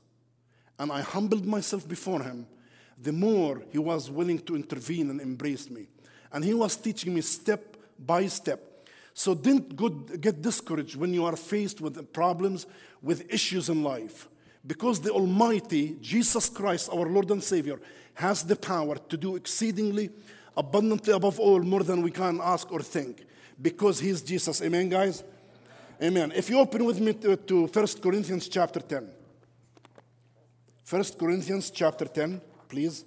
and 0.79 0.91
I 0.91 1.03
humbled 1.03 1.47
myself 1.47 1.87
before 1.87 2.23
Him, 2.23 2.47
the 3.01 3.13
more 3.13 3.63
he 3.71 3.79
was 3.79 4.11
willing 4.11 4.41
to 4.41 4.57
intervene 4.57 5.11
and 5.11 5.21
embrace 5.21 5.71
me. 5.71 5.87
And 6.33 6.45
he 6.45 6.55
was 6.55 6.77
teaching 6.77 7.15
me 7.15 7.21
step 7.21 7.77
by 7.99 8.27
step. 8.27 8.61
So 9.15 9.35
don't 9.35 10.21
get 10.21 10.43
discouraged 10.43 10.97
when 10.97 11.15
you 11.15 11.25
are 11.25 11.37
faced 11.37 11.81
with 11.81 12.13
problems, 12.13 12.67
with 13.03 13.33
issues 13.33 13.69
in 13.69 13.83
life. 13.83 14.29
Because 14.67 15.01
the 15.01 15.11
Almighty, 15.11 15.97
Jesus 16.01 16.49
Christ, 16.49 16.91
our 16.93 17.07
Lord 17.07 17.31
and 17.31 17.43
Savior, 17.43 17.81
has 18.15 18.43
the 18.43 18.57
power 18.57 18.97
to 18.97 19.17
do 19.17 19.37
exceedingly 19.37 20.11
abundantly 20.57 21.15
above 21.15 21.39
all 21.39 21.61
more 21.61 21.85
than 21.85 22.03
we 22.03 22.11
can 22.11 22.41
ask 22.43 22.71
or 22.73 22.81
think. 22.81 23.25
Because 23.61 24.01
He's 24.01 24.23
Jesus. 24.23 24.61
Amen, 24.61 24.89
guys? 24.89 25.23
Amen. 26.01 26.33
If 26.35 26.49
you 26.49 26.61
open 26.61 26.85
with 26.85 27.01
me 27.01 27.13
to, 27.15 27.37
to 27.37 27.67
1 27.67 27.87
Corinthians 28.01 28.49
chapter 28.49 28.79
10. 28.79 29.11
1 30.89 31.05
Corinthians 31.19 31.71
chapter 31.71 32.05
10 32.05 32.41
please. 32.69 33.05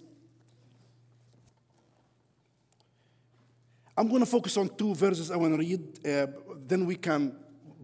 I'm 3.97 4.09
going 4.09 4.19
to 4.19 4.25
focus 4.25 4.57
on 4.57 4.75
two 4.75 4.93
verses 4.93 5.31
I 5.31 5.37
want 5.37 5.53
to 5.53 5.59
read, 5.59 6.05
uh, 6.05 6.27
then 6.67 6.85
we 6.85 6.95
can 6.95 7.33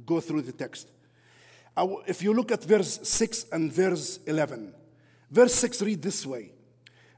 go 0.05 0.19
through 0.19 0.41
the 0.41 0.51
text. 0.51 0.89
if 2.05 2.21
you 2.21 2.33
look 2.33 2.51
at 2.51 2.63
verse 2.63 2.99
6 3.03 3.45
and 3.51 3.71
verse 3.71 4.19
11, 4.25 4.73
verse 5.31 5.53
6 5.53 5.83
read 5.83 6.01
this 6.01 6.25
way 6.25 6.51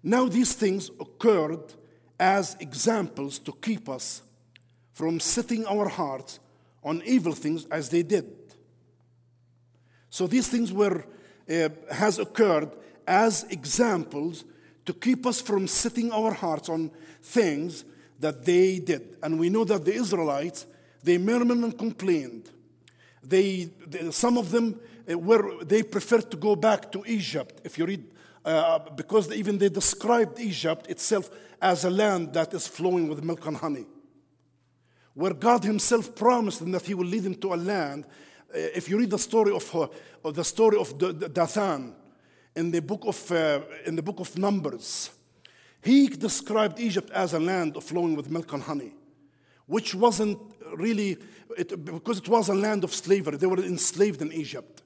Now 0.03 0.27
these 0.27 0.53
things 0.53 0.91
occurred 0.99 1.73
as 2.19 2.55
examples 2.59 3.39
to 3.39 3.51
keep 3.53 3.89
us 3.89 4.21
from 4.93 5.19
setting 5.19 5.65
our 5.65 5.87
hearts 5.87 6.39
on 6.83 7.01
evil 7.05 7.33
things 7.33 7.65
as 7.65 7.89
they 7.89 8.03
did. 8.03 8.25
So 10.09 10.27
these 10.27 10.47
things 10.47 10.73
were, 10.73 11.05
uh, 11.49 11.69
has 11.91 12.19
occurred 12.19 12.71
as 13.07 13.43
examples 13.49 14.43
to 14.85 14.93
keep 14.93 15.25
us 15.25 15.41
from 15.41 15.67
setting 15.67 16.11
our 16.11 16.33
hearts 16.33 16.69
on 16.69 16.91
things 17.21 17.85
that 18.19 18.45
they 18.45 18.79
did. 18.79 19.17
And 19.21 19.39
we 19.39 19.49
know 19.49 19.63
that 19.65 19.85
the 19.85 19.93
Israelites, 19.93 20.65
they 21.03 21.17
murmured 21.17 21.59
and 21.59 21.77
complained. 21.77 22.49
They, 23.23 23.69
they 23.85 24.11
some 24.11 24.37
of 24.37 24.51
them 24.51 24.79
uh, 25.09 25.17
were, 25.17 25.63
they 25.63 25.83
preferred 25.83 26.31
to 26.31 26.37
go 26.37 26.55
back 26.55 26.91
to 26.91 27.03
Egypt. 27.05 27.61
If 27.63 27.77
you 27.77 27.85
read, 27.85 28.03
uh, 28.45 28.79
because 28.95 29.31
even 29.31 29.57
they 29.57 29.69
described 29.69 30.39
Egypt 30.39 30.87
itself 30.87 31.29
as 31.61 31.83
a 31.83 31.89
land 31.89 32.33
that 32.33 32.53
is 32.53 32.67
flowing 32.67 33.09
with 33.09 33.23
milk 33.23 33.45
and 33.45 33.57
honey. 33.57 33.85
Where 35.13 35.33
God 35.33 35.63
Himself 35.63 36.15
promised 36.15 36.59
them 36.59 36.71
that 36.71 36.85
He 36.85 36.93
will 36.93 37.05
lead 37.05 37.23
them 37.23 37.35
to 37.35 37.53
a 37.53 37.55
land. 37.55 38.05
Uh, 38.05 38.57
if 38.75 38.89
you 38.89 38.97
read 38.97 39.09
the 39.09 39.19
story 39.19 39.53
of, 39.53 39.75
uh, 39.75 40.31
the 40.31 40.43
story 40.43 40.77
of 40.77 40.97
Dathan, 41.33 41.95
in 42.55 42.71
the 42.71 42.81
book 42.81 43.05
of, 43.05 43.31
uh, 43.31 43.61
in 43.85 43.95
the 43.95 44.01
book 44.01 44.19
of 44.19 44.37
Numbers. 44.37 45.11
He 45.81 46.07
described 46.07 46.79
Egypt 46.79 47.09
as 47.11 47.33
a 47.33 47.39
land 47.39 47.81
flowing 47.81 48.15
with 48.15 48.29
milk 48.29 48.51
and 48.51 48.61
honey, 48.61 48.93
which 49.65 49.95
wasn't 49.95 50.37
really, 50.75 51.17
it, 51.57 51.85
because 51.85 52.19
it 52.19 52.27
was 52.27 52.49
a 52.49 52.53
land 52.53 52.83
of 52.83 52.93
slavery. 52.93 53.37
They 53.37 53.47
were 53.47 53.63
enslaved 53.63 54.21
in 54.21 54.33
Egypt. 54.33 54.81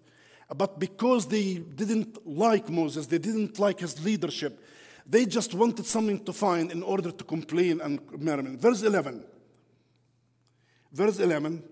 But 0.56 0.80
because 0.80 1.28
they 1.28 1.56
didn't 1.56 2.28
like 2.28 2.70
Moses, 2.70 3.08
they 3.08 3.18
didn't 3.18 3.58
like 3.58 3.80
his 3.80 4.04
leadership, 4.04 4.64
they 5.08 5.26
just 5.26 5.54
wanted 5.54 5.86
something 5.86 6.24
to 6.26 6.34
find 6.34 6.72
in 6.72 6.84
order 6.84 7.12
to 7.12 7.24
complain 7.24 7.82
and 7.82 8.00
murmur. 8.20 8.56
Verse 8.58 8.84
11. 8.84 9.24
Verse 10.94 11.20
11. 11.20 11.64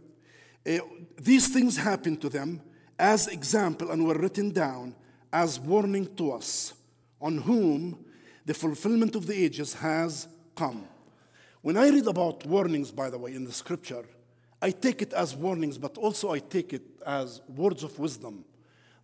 Uh, 0.66 0.80
these 1.20 1.48
things 1.48 1.78
happened 1.78 2.20
to 2.22 2.30
them 2.30 2.62
as 2.98 3.28
example 3.28 3.92
and 3.92 4.06
were 4.06 4.16
written 4.16 4.52
down 4.52 4.96
as 5.32 5.60
warning 5.60 6.14
to 6.16 6.32
us, 6.32 6.74
on 7.22 7.38
whom 7.38 8.04
the 8.46 8.54
fulfillment 8.54 9.16
of 9.16 9.28
the 9.28 9.34
ages 9.34 9.74
has 9.76 10.28
come. 10.56 10.88
When 11.62 11.78
I 11.78 11.90
read 11.90 12.08
about 12.08 12.46
warnings, 12.46 12.92
by 12.92 13.10
the 13.10 13.18
way, 13.18 13.34
in 13.34 13.46
the 13.46 13.52
scripture, 13.52 14.04
I 14.62 14.72
take 14.72 15.02
it 15.02 15.14
as 15.14 15.36
warnings, 15.36 15.78
but 15.78 15.98
also 15.98 16.32
I 16.32 16.40
take 16.40 16.74
it 16.74 16.84
as 17.06 17.42
words 17.48 17.84
of 17.84 17.98
wisdom. 17.98 18.46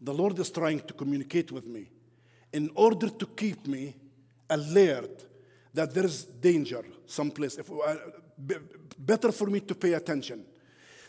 The 0.01 0.13
Lord 0.13 0.37
is 0.39 0.51
trying 0.51 0.81
to 0.81 0.93
communicate 0.93 1.51
with 1.51 1.65
me 1.65 1.89
in 2.53 2.69
order 2.75 3.09
to 3.09 3.25
keep 3.25 3.65
me 3.67 3.95
alert 4.49 5.25
that 5.73 5.93
there 5.93 6.05
is 6.05 6.23
danger 6.23 6.83
someplace. 7.05 7.57
If, 7.57 7.71
uh, 7.71 7.95
better 8.37 9.31
for 9.31 9.47
me 9.47 9.59
to 9.61 9.75
pay 9.75 9.93
attention. 9.93 10.45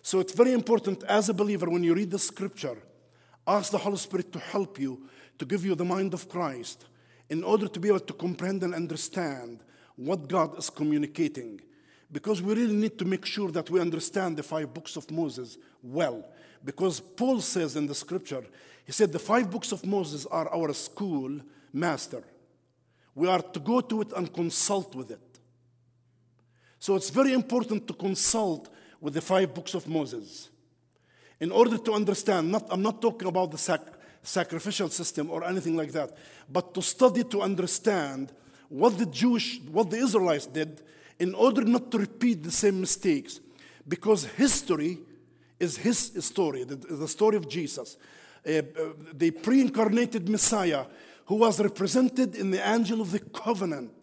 So 0.03 0.21
it's 0.21 0.33
very 0.33 0.53
important 0.53 1.03
as 1.05 1.29
a 1.29 1.35
believer 1.35 1.69
when 1.69 1.83
you 1.83 1.95
read 1.95 2.11
the 2.11 2.19
scripture 2.19 2.79
Ask 3.47 3.73
the 3.73 3.79
Holy 3.79 3.97
Spirit 3.97 4.31
to 4.33 4.39
help 4.39 4.79
you, 4.79 5.09
to 5.39 5.47
give 5.47 5.65
you 5.65 5.75
the 5.75 5.85
mind 5.85 6.13
of 6.13 6.29
Christ, 6.29 6.85
in 7.31 7.43
order 7.43 7.67
to 7.67 7.81
be 7.81 7.89
able 7.89 8.01
to 8.01 8.13
comprehend 8.13 8.63
and 8.63 8.75
understand 8.75 9.65
what 9.97 10.29
God 10.29 10.59
is 10.59 10.69
communicating. 10.69 11.61
Because 12.13 12.43
we 12.43 12.55
really 12.55 12.75
need 12.75 12.99
to 12.99 13.07
make 13.07 13.25
sure 13.25 13.51
that 13.53 13.71
we 13.71 13.81
understand 13.81 14.37
the 14.37 14.43
five 14.43 14.73
books 14.75 14.97
of 14.97 15.11
Moses 15.11 15.57
well. 15.83 16.27
Because 16.63 17.01
Paul 17.01 17.41
says 17.41 17.75
in 17.77 17.87
the 17.87 17.95
scripture, 17.95 18.45
he 18.85 18.93
said, 18.93 19.13
the 19.13 19.19
five 19.19 19.51
books 19.51 19.73
of 19.73 19.85
Moses 19.85 20.27
are 20.27 20.53
our 20.55 20.73
school 20.75 21.41
master. 21.73 22.23
We 23.15 23.29
are 23.29 23.43
to 23.43 23.61
go 23.61 23.81
to 23.81 24.03
it 24.03 24.13
and 24.13 24.33
consult 24.33 24.95
with 24.95 25.11
it. 25.11 25.28
So 26.79 26.95
it's 26.95 27.11
very 27.11 27.33
important 27.33 27.87
to 27.89 27.93
consult 27.93 28.69
with 29.01 29.15
the 29.15 29.21
five 29.21 29.55
books 29.55 29.75
of 29.75 29.87
Moses 29.87 30.51
in 31.41 31.51
order 31.53 31.79
to 31.79 31.93
understand, 31.93 32.51
not, 32.51 32.67
I'm 32.71 32.83
not 32.83 33.01
talking 33.01 33.29
about 33.29 33.51
the 33.51 33.59
sac- 33.59 33.95
sacrificial 34.23 34.89
system 34.89 35.31
or 35.31 35.45
anything 35.45 35.77
like 35.77 35.93
that, 35.93 36.17
but 36.51 36.75
to 36.75 36.83
study 36.83 37.25
to 37.25 37.43
understand 37.43 38.33
what 38.69 38.99
the 38.99 39.07
Jewish, 39.07 39.61
what 39.71 39.91
the 39.91 39.99
Israelites 39.99 40.47
did 40.47 40.83
in 41.19 41.35
order 41.35 41.63
not 41.63 41.91
to 41.93 41.99
repeat 41.99 42.43
the 42.43 42.51
same 42.51 42.81
mistakes. 42.81 43.41
Because 43.87 44.25
history 44.25 44.99
is 45.59 45.77
his 45.77 46.13
story, 46.25 46.65
the, 46.65 46.77
the 46.77 47.09
story 47.09 47.37
of 47.37 47.49
Jesus. 47.49 47.97
Uh, 48.47 48.51
uh, 48.51 48.63
the 49.13 49.31
pre 49.31 49.61
incarnated 49.61 50.29
Messiah 50.29 50.85
who 51.27 51.37
was 51.37 51.61
represented 51.61 52.35
in 52.35 52.51
the 52.51 52.69
angel 52.69 53.01
of 53.01 53.11
the 53.11 53.19
covenant. 53.19 53.98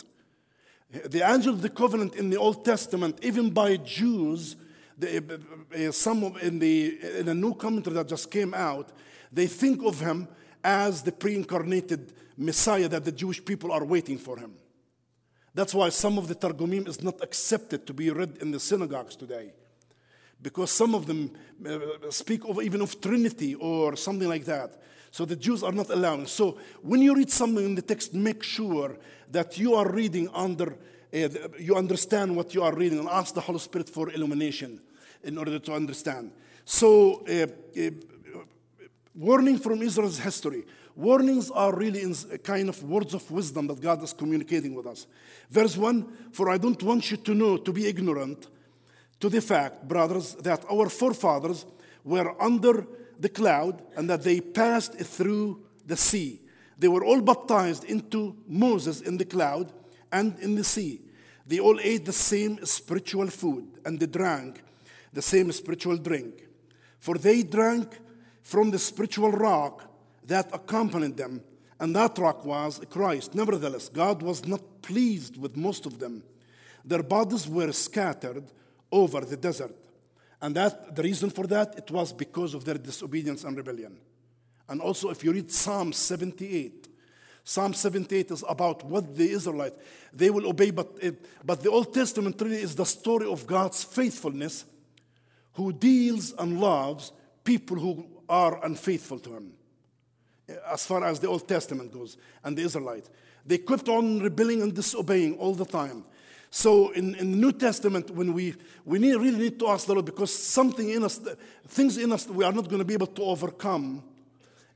The 1.03 1.29
angel 1.29 1.53
of 1.53 1.61
the 1.61 1.69
covenant 1.69 2.15
in 2.15 2.29
the 2.29 2.37
Old 2.37 2.63
Testament, 2.63 3.19
even 3.21 3.49
by 3.49 3.77
Jews, 3.77 4.55
the, 4.97 5.17
uh, 5.17 5.87
uh, 5.87 5.91
some 5.91 6.23
of, 6.23 6.41
in 6.41 6.59
the 6.59 6.97
in 7.19 7.27
a 7.27 7.33
new 7.33 7.53
commentary 7.53 7.95
that 7.95 8.07
just 8.07 8.31
came 8.31 8.53
out, 8.53 8.91
they 9.31 9.47
think 9.47 9.83
of 9.83 9.99
him 9.99 10.27
as 10.63 11.03
the 11.03 11.11
pre-incarnated 11.11 12.13
Messiah 12.37 12.87
that 12.89 13.05
the 13.05 13.11
Jewish 13.11 13.43
people 13.43 13.71
are 13.71 13.83
waiting 13.83 14.17
for 14.17 14.37
him. 14.37 14.53
That's 15.53 15.73
why 15.73 15.89
some 15.89 16.17
of 16.17 16.27
the 16.27 16.35
Targumim 16.35 16.87
is 16.87 17.01
not 17.01 17.21
accepted 17.21 17.85
to 17.87 17.93
be 17.93 18.09
read 18.09 18.37
in 18.41 18.51
the 18.51 18.59
synagogues 18.59 19.15
today. 19.15 19.53
Because 20.41 20.69
some 20.71 20.93
of 20.93 21.07
them 21.07 21.31
uh, 21.65 22.11
speak 22.11 22.43
of 22.45 22.61
even 22.61 22.81
of 22.81 22.99
Trinity 22.99 23.55
or 23.55 23.95
something 23.95 24.27
like 24.27 24.45
that. 24.45 24.81
So 25.15 25.23
the 25.23 25.37
Jews 25.37 25.63
are 25.63 25.71
not 25.71 25.89
allowing. 25.91 26.27
So 26.27 26.57
when 26.81 27.01
you 27.01 27.15
read 27.15 27.31
something 27.31 27.63
in 27.63 27.75
the 27.75 27.81
text, 27.81 28.13
make 28.13 28.43
sure 28.43 28.97
that 29.31 29.57
you 29.57 29.73
are 29.75 29.89
reading 29.89 30.27
under, 30.33 30.73
uh, 31.13 31.29
you 31.57 31.77
understand 31.77 32.35
what 32.35 32.53
you 32.53 32.61
are 32.63 32.75
reading 32.75 32.99
and 32.99 33.07
ask 33.07 33.33
the 33.33 33.39
Holy 33.39 33.59
Spirit 33.59 33.87
for 33.87 34.11
illumination 34.11 34.81
in 35.23 35.37
order 35.37 35.57
to 35.57 35.73
understand. 35.73 36.33
So, 36.65 37.23
uh, 37.29 37.47
uh, 37.79 37.91
warning 39.15 39.57
from 39.57 39.81
Israel's 39.83 40.19
history. 40.19 40.65
Warnings 40.97 41.49
are 41.49 41.73
really 41.73 42.01
in 42.01 42.13
kind 42.43 42.67
of 42.67 42.83
words 42.83 43.13
of 43.13 43.31
wisdom 43.31 43.67
that 43.67 43.79
God 43.79 44.03
is 44.03 44.11
communicating 44.11 44.75
with 44.75 44.85
us. 44.85 45.07
Verse 45.49 45.77
1 45.77 46.33
For 46.33 46.49
I 46.49 46.57
don't 46.57 46.83
want 46.83 47.09
you 47.09 47.15
to 47.15 47.33
know, 47.33 47.55
to 47.55 47.71
be 47.71 47.87
ignorant 47.87 48.47
to 49.21 49.29
the 49.29 49.39
fact, 49.39 49.87
brothers, 49.87 50.35
that 50.41 50.65
our 50.69 50.89
forefathers 50.89 51.65
were 52.03 52.35
under 52.43 52.85
the 53.19 53.29
cloud 53.29 53.81
and 53.95 54.09
that 54.09 54.23
they 54.23 54.41
passed 54.41 54.93
through 54.93 55.63
the 55.85 55.97
sea. 55.97 56.41
They 56.77 56.87
were 56.87 57.05
all 57.05 57.21
baptized 57.21 57.85
into 57.85 58.35
Moses 58.47 59.01
in 59.01 59.17
the 59.17 59.25
cloud 59.25 59.71
and 60.11 60.37
in 60.39 60.55
the 60.55 60.63
sea. 60.63 61.01
They 61.47 61.59
all 61.59 61.79
ate 61.81 62.05
the 62.05 62.13
same 62.13 62.65
spiritual 62.65 63.27
food 63.27 63.79
and 63.85 63.99
they 63.99 64.07
drank 64.07 64.61
the 65.13 65.21
same 65.21 65.51
spiritual 65.51 65.97
drink. 65.97 66.47
For 66.99 67.15
they 67.15 67.43
drank 67.43 67.99
from 68.41 68.71
the 68.71 68.79
spiritual 68.79 69.31
rock 69.31 69.83
that 70.25 70.49
accompanied 70.53 71.17
them, 71.17 71.41
and 71.79 71.95
that 71.95 72.17
rock 72.17 72.45
was 72.45 72.81
Christ. 72.89 73.35
Nevertheless, 73.35 73.89
God 73.89 74.21
was 74.21 74.45
not 74.45 74.81
pleased 74.81 75.37
with 75.37 75.55
most 75.55 75.85
of 75.85 75.99
them. 75.99 76.23
Their 76.83 77.03
bodies 77.03 77.47
were 77.47 77.71
scattered 77.71 78.45
over 78.91 79.21
the 79.21 79.37
desert. 79.37 79.75
And 80.41 80.55
that 80.55 80.95
the 80.95 81.03
reason 81.03 81.29
for 81.29 81.47
that 81.47 81.75
it 81.77 81.89
was 81.91 82.13
because 82.13 82.53
of 82.53 82.65
their 82.65 82.77
disobedience 82.77 83.43
and 83.43 83.55
rebellion. 83.55 83.97
And 84.67 84.81
also 84.81 85.09
if 85.09 85.23
you 85.23 85.31
read 85.31 85.51
Psalm 85.51 85.93
78, 85.93 86.87
Psalm 87.43 87.73
78 87.73 88.31
is 88.31 88.43
about 88.49 88.83
what 88.83 89.15
the 89.15 89.29
Israelites 89.29 89.75
they 90.15 90.29
will 90.29 90.47
obey, 90.47 90.71
but, 90.71 90.93
it, 91.01 91.25
but 91.45 91.61
the 91.61 91.69
Old 91.69 91.93
Testament 91.93 92.41
really 92.41 92.61
is 92.61 92.73
the 92.73 92.85
story 92.85 93.27
of 93.27 93.45
God's 93.45 93.83
faithfulness, 93.83 94.63
who 95.53 95.73
deals 95.73 96.33
and 96.39 96.59
loves 96.59 97.11
people 97.43 97.77
who 97.77 98.07
are 98.29 98.63
unfaithful 98.65 99.19
to 99.19 99.35
Him 99.35 99.51
eh, 100.47 100.55
as 100.71 100.85
far 100.85 101.03
as 101.03 101.19
the 101.19 101.27
Old 101.27 101.47
Testament 101.47 101.91
goes, 101.91 102.17
and 102.45 102.57
the 102.57 102.63
Israelites. 102.63 103.09
They 103.45 103.57
kept 103.57 103.89
on 103.89 104.19
rebelling 104.19 104.61
and 104.61 104.73
disobeying 104.73 105.37
all 105.37 105.53
the 105.53 105.65
time. 105.65 106.05
So 106.55 106.91
in, 106.91 107.15
in 107.15 107.31
the 107.31 107.37
New 107.37 107.51
Testament, 107.51 108.09
when 108.11 108.31
we, 108.31 108.55
we 108.85 108.97
need, 108.97 109.15
really 109.15 109.37
need 109.37 109.59
to 109.59 109.67
ask 109.67 109.87
the 109.87 109.93
Lord, 109.93 110.05
because 110.05 110.33
something 110.33 110.89
in 110.89 111.03
us, 111.03 111.19
things 111.67 111.97
in 111.97 112.13
us 112.13 112.29
we 112.29 112.45
are 112.45 112.53
not 112.53 112.69
going 112.69 112.79
to 112.79 112.85
be 112.85 112.93
able 112.93 113.07
to 113.07 113.23
overcome, 113.23 114.01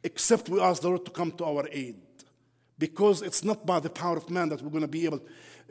except 0.03 0.50
we 0.50 0.59
ask 0.59 0.81
the 0.81 0.89
Lord 0.89 1.05
to 1.05 1.12
come 1.12 1.31
to 1.31 1.45
our 1.45 1.69
aid. 1.71 1.95
Because 2.77 3.21
it's 3.21 3.45
not 3.45 3.65
by 3.65 3.79
the 3.79 3.89
power 3.89 4.17
of 4.17 4.29
man 4.29 4.50
that 4.50 4.62
we're 4.62 4.71
going 4.71 4.81
to 4.81 4.89
be 4.89 5.05
able 5.05 5.21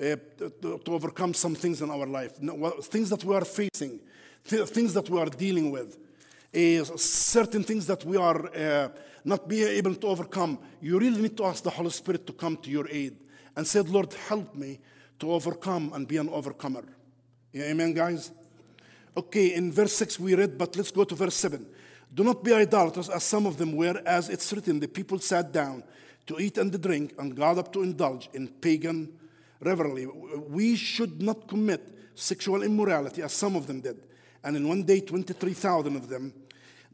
uh, 0.01 0.17
to, 0.39 0.81
to, 0.83 0.95
overcome 0.95 1.35
some 1.35 1.55
things 1.55 1.83
in 1.83 1.91
our 1.91 2.07
life. 2.07 2.41
No, 2.41 2.71
things 2.71 3.11
that 3.11 3.23
we 3.23 3.35
are 3.35 3.45
facing, 3.45 4.01
th- 4.47 4.67
things 4.71 4.95
that 4.95 5.11
we 5.11 5.21
are 5.21 5.27
dealing 5.27 5.71
with, 5.71 5.99
uh, 6.55 6.85
certain 6.97 7.63
things 7.63 7.87
that 7.87 8.03
we 8.07 8.17
are 8.17 8.47
uh, 8.57 8.89
not 9.27 9.47
being 9.47 9.69
able 9.69 9.95
to 9.95 10.07
overcome, 10.07 10.59
you 10.81 10.99
really 10.99 11.21
need 11.21 11.37
to 11.37 11.45
ask 11.45 11.63
the 11.63 11.71
Holy 11.71 11.91
Spirit 11.91 12.27
to 12.27 12.33
come 12.33 12.57
to 12.57 12.71
your 12.71 12.89
aid 12.89 13.15
and 13.55 13.67
say, 13.67 13.81
Lord, 13.81 14.15
help 14.27 14.55
me 14.55 14.79
to 15.19 15.33
overcome 15.33 15.93
and 15.95 16.07
be 16.07 16.17
an 16.17 16.29
overcomer. 16.29 16.85
Yeah, 17.53 17.65
amen, 17.65 17.95
guys? 17.95 18.31
Okay, 19.17 19.55
in 19.55 19.73
verse 19.73 19.95
6 19.95 20.21
we 20.21 20.35
read, 20.35 20.57
but 20.57 20.77
let's 20.77 20.91
go 20.91 21.05
to 21.05 21.15
verse 21.15 21.35
7. 21.35 21.67
Do 22.15 22.25
not 22.25 22.43
be 22.43 22.53
idolaters 22.53 23.09
as 23.09 23.25
some 23.25 23.47
of 23.47 23.57
them 23.57 23.77
were, 23.77 24.01
as 24.07 24.29
it's 24.29 24.53
written, 24.53 24.81
the 24.81 24.89
people 24.89 25.19
sat 25.19 25.53
down 25.53 25.83
to 26.27 26.39
eat 26.39 26.59
and 26.59 26.71
to 26.73 26.79
drink 26.79 27.15
and 27.19 27.35
got 27.37 27.59
up 27.59 27.73
to 27.73 27.83
indulge 27.83 28.29
in 28.33 28.49
pagan 28.49 29.13
revelry. 29.61 30.07
We 30.07 30.77
should 30.77 31.21
not 31.21 31.49
commit 31.49 31.81
sexual 32.15 32.63
immorality 32.63 33.23
as 33.23 33.33
some 33.33 33.57
of 33.57 33.67
them 33.67 33.81
did. 33.81 34.01
And 34.45 34.57
in 34.57 34.69
one 34.69 34.85
day, 34.85 35.01
23,000 35.01 35.97
of 35.97 36.09
them 36.09 36.33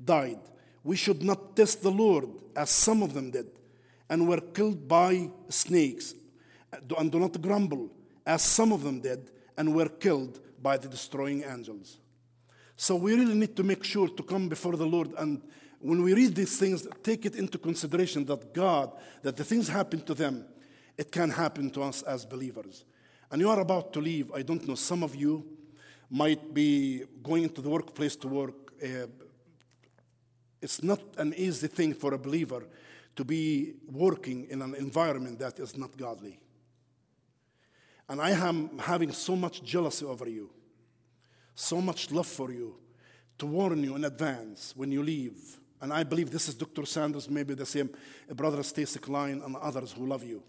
died. 0.03 0.41
We 0.83 0.97
should 0.97 1.23
not 1.23 1.57
test 1.57 1.83
the 1.83 1.91
Lord 1.91 2.29
as 2.57 2.71
some 2.71 3.03
of 3.03 3.15
them 3.15 3.31
did 3.31 3.47
and 4.09 4.29
were 4.29 4.41
killed 4.41 4.89
by 4.89 5.31
snakes. 5.49 6.15
And 6.99 7.11
do 7.11 7.19
not 7.19 7.41
grumble 7.41 7.91
as 8.27 8.43
some 8.43 8.73
of 8.73 8.83
them 8.83 9.01
did 9.01 9.31
and 9.57 9.75
were 9.75 9.89
killed 9.89 10.41
by 10.61 10.77
the 10.77 10.89
destroying 10.89 11.45
angels. 11.45 11.99
So 12.77 12.97
we 12.97 13.15
really 13.15 13.35
need 13.35 13.57
to 13.57 13.63
make 13.63 13.85
sure 13.85 14.09
to 14.09 14.23
come 14.23 14.49
before 14.49 14.77
the 14.77 14.87
Lord 14.87 15.13
and 15.19 15.43
when 15.85 16.03
we 16.03 16.15
read 16.15 16.35
these 16.35 16.57
things, 16.57 16.89
take 17.03 17.27
it 17.27 17.37
into 17.37 17.59
consideration 17.59 18.25
that 18.25 18.55
God, 18.55 18.91
that 19.21 19.37
the 19.37 19.45
things 19.45 19.69
happen 19.69 20.01
to 20.05 20.15
them, 20.15 20.47
it 20.97 21.13
can 21.13 21.29
happen 21.29 21.69
to 21.73 21.83
us 21.83 22.01
as 22.01 22.25
believers. 22.25 22.87
And 23.31 23.43
you 23.43 23.51
are 23.51 23.61
about 23.61 23.93
to 23.93 24.01
leave. 24.01 24.33
I 24.33 24.41
don't 24.41 24.67
know, 24.67 24.77
some 24.77 25.03
of 25.03 25.15
you 25.15 25.45
might 26.09 26.55
be 26.55 27.03
going 27.23 27.43
into 27.43 27.61
the 27.61 27.69
workplace 27.69 28.17
to 28.17 28.29
work. 28.29 28.73
Uh, 28.83 29.09
it's 30.63 30.83
not 30.83 31.01
an 31.19 31.35
easy 31.37 31.67
thing 31.67 31.93
for 31.93 32.15
a 32.15 32.19
believer 32.19 32.67
to 33.17 33.23
be 33.23 33.75
working 33.87 34.47
in 34.49 34.63
an 34.63 34.75
environment 34.77 35.39
that 35.41 35.59
is 35.59 35.77
not 35.77 35.95
godly. 35.99 36.41
And 38.09 38.21
I 38.21 38.31
am 38.31 38.79
having 38.79 39.13
so 39.13 39.35
much 39.35 39.63
jealousy 39.63 40.05
over 40.05 40.29
you, 40.29 40.51
so 41.55 41.81
much 41.81 42.11
love 42.11 42.27
for 42.27 42.53
you, 42.53 42.77
to 43.39 43.47
warn 43.47 43.83
you 43.83 43.97
in 43.97 44.05
advance 44.05 44.75
when 44.77 44.93
you 44.93 45.03
leave. 45.03 45.59
And 45.81 45.93
I 45.93 46.03
believe 46.03 46.31
this 46.31 46.49
is 46.49 46.55
Dr. 46.55 46.87
Sanders, 46.87 47.29
maybe 47.29 47.55
the 47.55 47.67
same 47.67 47.91
brother 48.35 48.63
Stacy 48.63 48.99
Klein 48.99 49.43
and 49.45 49.57
others 49.57 49.93
who 49.93 50.07
love 50.07 50.23
you. 50.25 50.43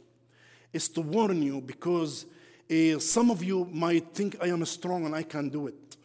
Is 0.71 0.89
to 0.89 1.01
warn 1.01 1.41
you 1.41 1.61
because 1.61 2.25
uh, 2.69 2.99
some 2.99 3.31
of 3.31 3.43
you 3.43 3.65
might 3.71 4.13
think 4.13 4.37
I 4.41 4.47
am 4.47 4.63
strong 4.65 5.05
and 5.05 5.15
I 5.15 5.23
can 5.23 5.49
do 5.49 5.67
it. 5.67 5.95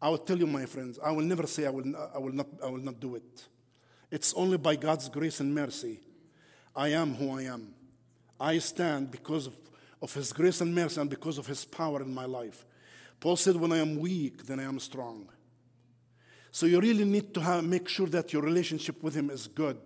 I 0.00 0.08
will 0.08 0.18
tell 0.18 0.38
you, 0.38 0.46
my 0.46 0.66
friends, 0.66 0.98
I 1.02 1.12
will 1.12 1.24
never 1.24 1.46
say 1.46 1.66
I 1.66 1.70
will, 1.70 1.84
I 2.14 2.18
will, 2.18 2.32
not, 2.32 2.46
I 2.62 2.68
will 2.68 2.78
not 2.78 2.98
do 2.98 3.14
it. 3.14 3.46
It's 4.10 4.34
only 4.34 4.58
by 4.58 4.76
God's 4.76 5.08
grace 5.08 5.40
and 5.40 5.54
mercy 5.54 6.00
I 6.74 6.88
am 6.88 7.14
who 7.14 7.30
I 7.30 7.42
am. 7.42 7.74
I 8.40 8.58
stand 8.58 9.10
because 9.10 9.46
of, 9.46 9.54
of 10.02 10.12
His 10.12 10.32
grace 10.32 10.60
and 10.60 10.74
mercy 10.74 11.00
and 11.00 11.08
because 11.08 11.38
of 11.38 11.46
His 11.46 11.64
power 11.64 12.02
in 12.02 12.12
my 12.12 12.26
life. 12.26 12.66
Paul 13.20 13.36
said, 13.36 13.56
When 13.56 13.72
I 13.72 13.78
am 13.78 13.98
weak, 13.98 14.44
then 14.44 14.58
I 14.58 14.64
am 14.64 14.80
strong. 14.80 15.28
So 16.50 16.66
you 16.66 16.80
really 16.80 17.04
need 17.04 17.32
to 17.34 17.40
have, 17.40 17.64
make 17.64 17.88
sure 17.88 18.08
that 18.08 18.32
your 18.32 18.42
relationship 18.42 19.02
with 19.02 19.14
Him 19.14 19.30
is 19.30 19.46
good. 19.46 19.78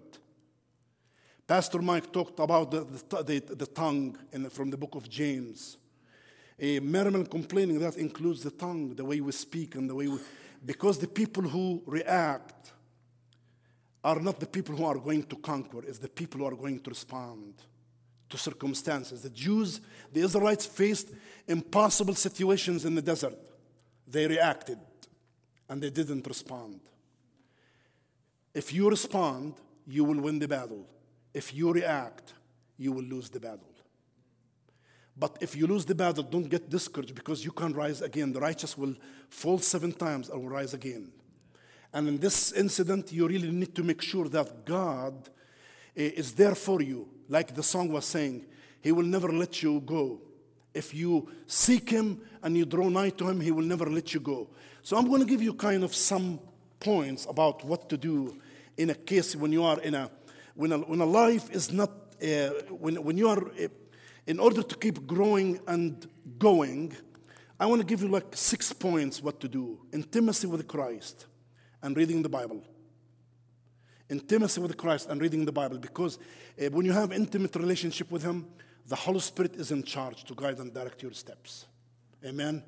Pastor 1.46 1.81
Mike 1.81 2.11
talked 2.11 2.40
about 2.40 2.72
the, 2.72 2.81
the, 2.81 3.22
the, 3.22 3.55
the 3.55 3.66
tongue 3.66 4.18
in, 4.33 4.50
from 4.50 4.70
the 4.70 4.76
book 4.76 4.96
of 4.96 5.09
James. 5.09 5.76
A 6.59 6.81
merriment 6.81 7.31
complaining, 7.31 7.79
that 7.79 7.96
includes 7.96 8.42
the 8.42 8.50
tongue, 8.50 8.94
the 8.94 9.05
way 9.05 9.20
we 9.20 9.31
speak 9.31 9.74
and 9.74 9.88
the 9.88 9.94
way 9.94 10.09
we. 10.09 10.18
Because 10.64 10.98
the 10.98 11.07
people 11.07 11.44
who 11.44 11.83
react 11.87 12.72
are 14.02 14.18
not 14.18 14.40
the 14.40 14.46
people 14.46 14.74
who 14.74 14.85
are 14.87 14.98
going 14.98 15.22
to 15.24 15.37
conquer, 15.37 15.85
it's 15.85 15.98
the 15.98 16.09
people 16.09 16.40
who 16.40 16.46
are 16.46 16.57
going 16.57 16.81
to 16.81 16.90
respond 16.90 17.55
to 18.29 18.37
circumstances. 18.37 19.23
The 19.23 19.31
Jews, 19.31 19.81
the 20.12 20.21
Israelites 20.21 20.67
faced 20.67 21.11
impossible 21.47 22.15
situations 22.15 22.85
in 22.85 22.95
the 22.95 23.03
desert. 23.03 23.39
They 24.07 24.27
reacted 24.27 24.79
and 25.69 25.83
they 25.83 25.91
didn't 25.91 26.27
respond. 26.27 26.81
If 28.55 28.73
you 28.73 28.89
respond, 28.89 29.55
you 29.87 30.05
will 30.05 30.21
win 30.21 30.39
the 30.39 30.49
battle. 30.49 30.87
If 31.35 31.55
you 31.55 31.73
react, 31.73 32.35
you 32.79 32.93
will 32.93 33.05
lose 33.05 33.29
the 33.29 33.41
battle. 33.41 33.73
But 35.17 35.39
if 35.41 35.57
you 35.57 35.67
lose 35.67 35.85
the 35.85 35.95
battle, 35.95 36.23
don't 36.23 36.49
get 36.49 36.69
discouraged 36.69 37.15
because 37.15 37.45
you 37.45 37.51
can 37.51 37.73
rise 37.73 38.03
again. 38.03 38.33
The 38.33 38.41
righteous 38.41 38.77
will 38.77 38.95
fall 39.31 39.59
seven 39.59 39.93
times 39.93 40.29
and 40.29 40.43
will 40.43 40.51
rise 40.51 40.75
again. 40.75 41.11
And 41.93 42.09
in 42.09 42.19
this 42.19 42.53
incident, 42.53 43.12
you 43.12 43.27
really 43.27 43.51
need 43.51 43.75
to 43.77 43.83
make 43.83 44.03
sure 44.03 44.29
that 44.29 44.67
God 44.67 45.31
eh, 45.97 46.11
is 46.17 46.35
there 46.35 46.55
for 46.55 46.83
you. 46.83 47.09
Like 47.29 47.55
the 47.55 47.62
song 47.62 47.91
was 47.91 48.05
saying, 48.05 48.47
He 48.81 48.93
will 48.93 49.05
never 49.05 49.33
let 49.33 49.62
you 49.62 49.81
go. 49.81 50.21
If 50.75 50.95
you 50.95 51.29
seek 51.47 51.91
Him 51.91 52.21
and 52.43 52.57
you 52.57 52.65
draw 52.65 52.89
nigh 52.89 53.11
to 53.11 53.29
Him, 53.29 53.41
He 53.41 53.51
will 53.51 53.65
never 53.65 53.87
let 53.87 54.15
you 54.15 54.21
go. 54.21 54.49
So 54.83 54.97
I'm 54.97 55.09
going 55.09 55.21
to 55.21 55.27
give 55.27 55.43
you 55.43 55.55
kind 55.55 55.85
of 55.85 55.95
some 55.95 56.39
points 56.79 57.27
about 57.29 57.65
what 57.65 57.89
to 57.89 57.97
do 57.97 58.41
in 58.77 58.91
a 58.91 58.95
case 58.95 59.35
when 59.35 59.53
you 59.53 59.65
are 59.65 59.81
in 59.81 59.95
a 59.95 60.11
when 60.55 60.73
a, 60.73 60.79
when 60.79 61.01
a 61.01 61.07
life 61.07 61.51
is 61.51 61.73
not 61.73 61.91
uh, 62.23 62.49
when, 62.71 63.03
when 63.03 63.19
you 63.19 63.29
are, 63.29 63.39
uh, 63.39 63.69
in 64.27 64.39
order 64.41 64.62
to 64.62 64.77
keep 64.77 65.07
growing 65.07 65.61
and 65.67 66.07
going, 66.39 66.97
I 67.59 67.67
want 67.67 67.81
to 67.81 67.87
give 67.87 68.03
you 68.03 68.09
like 68.09 68.35
six 68.35 68.73
points 68.73 69.23
what 69.23 69.41
to 69.41 69.49
do. 69.49 69.81
Intimacy 69.93 70.47
with 70.47 70.67
Christ 70.67 71.27
and 71.83 71.97
reading 71.97 72.23
the 72.23 72.29
Bible. 72.29 72.62
Intimacy 74.09 74.61
with 74.61 74.77
Christ 74.77 75.09
and 75.09 75.21
reading 75.21 75.45
the 75.45 75.53
Bible 75.53 75.79
because 75.79 76.19
uh, 76.61 76.66
when 76.71 76.87
you 76.87 76.92
have 76.92 77.12
intimate 77.12 77.57
relationship 77.57 78.11
with 78.11 78.23
Him, 78.23 78.47
the 78.87 78.97
Holy 78.97 79.21
Spirit 79.21 79.57
is 79.57 79.73
in 79.73 79.83
charge 79.83 80.25
to 80.25 80.35
guide 80.35 80.59
and 80.59 80.73
direct 80.73 81.03
your 81.03 81.12
steps. 81.12 81.66
Amen. 82.25 82.62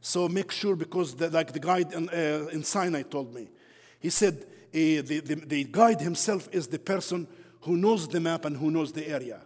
So 0.00 0.28
make 0.28 0.50
sure 0.50 0.76
because 0.76 1.14
the, 1.14 1.28
like 1.28 1.52
the 1.52 1.60
guide 1.60 1.92
in, 1.92 2.08
uh, 2.08 2.48
in 2.52 2.62
Sinai 2.62 3.02
told 3.02 3.34
me, 3.34 3.50
he 3.98 4.08
said 4.08 4.34
uh, 4.42 4.46
the, 4.72 5.20
the, 5.22 5.34
the 5.34 5.64
guide 5.64 6.00
himself 6.00 6.48
is 6.52 6.68
the 6.68 6.78
person 6.78 7.28
who 7.62 7.76
knows 7.76 8.08
the 8.08 8.20
map 8.20 8.46
and 8.46 8.56
who 8.56 8.70
knows 8.70 8.92
the 8.92 9.06
area. 9.06 9.42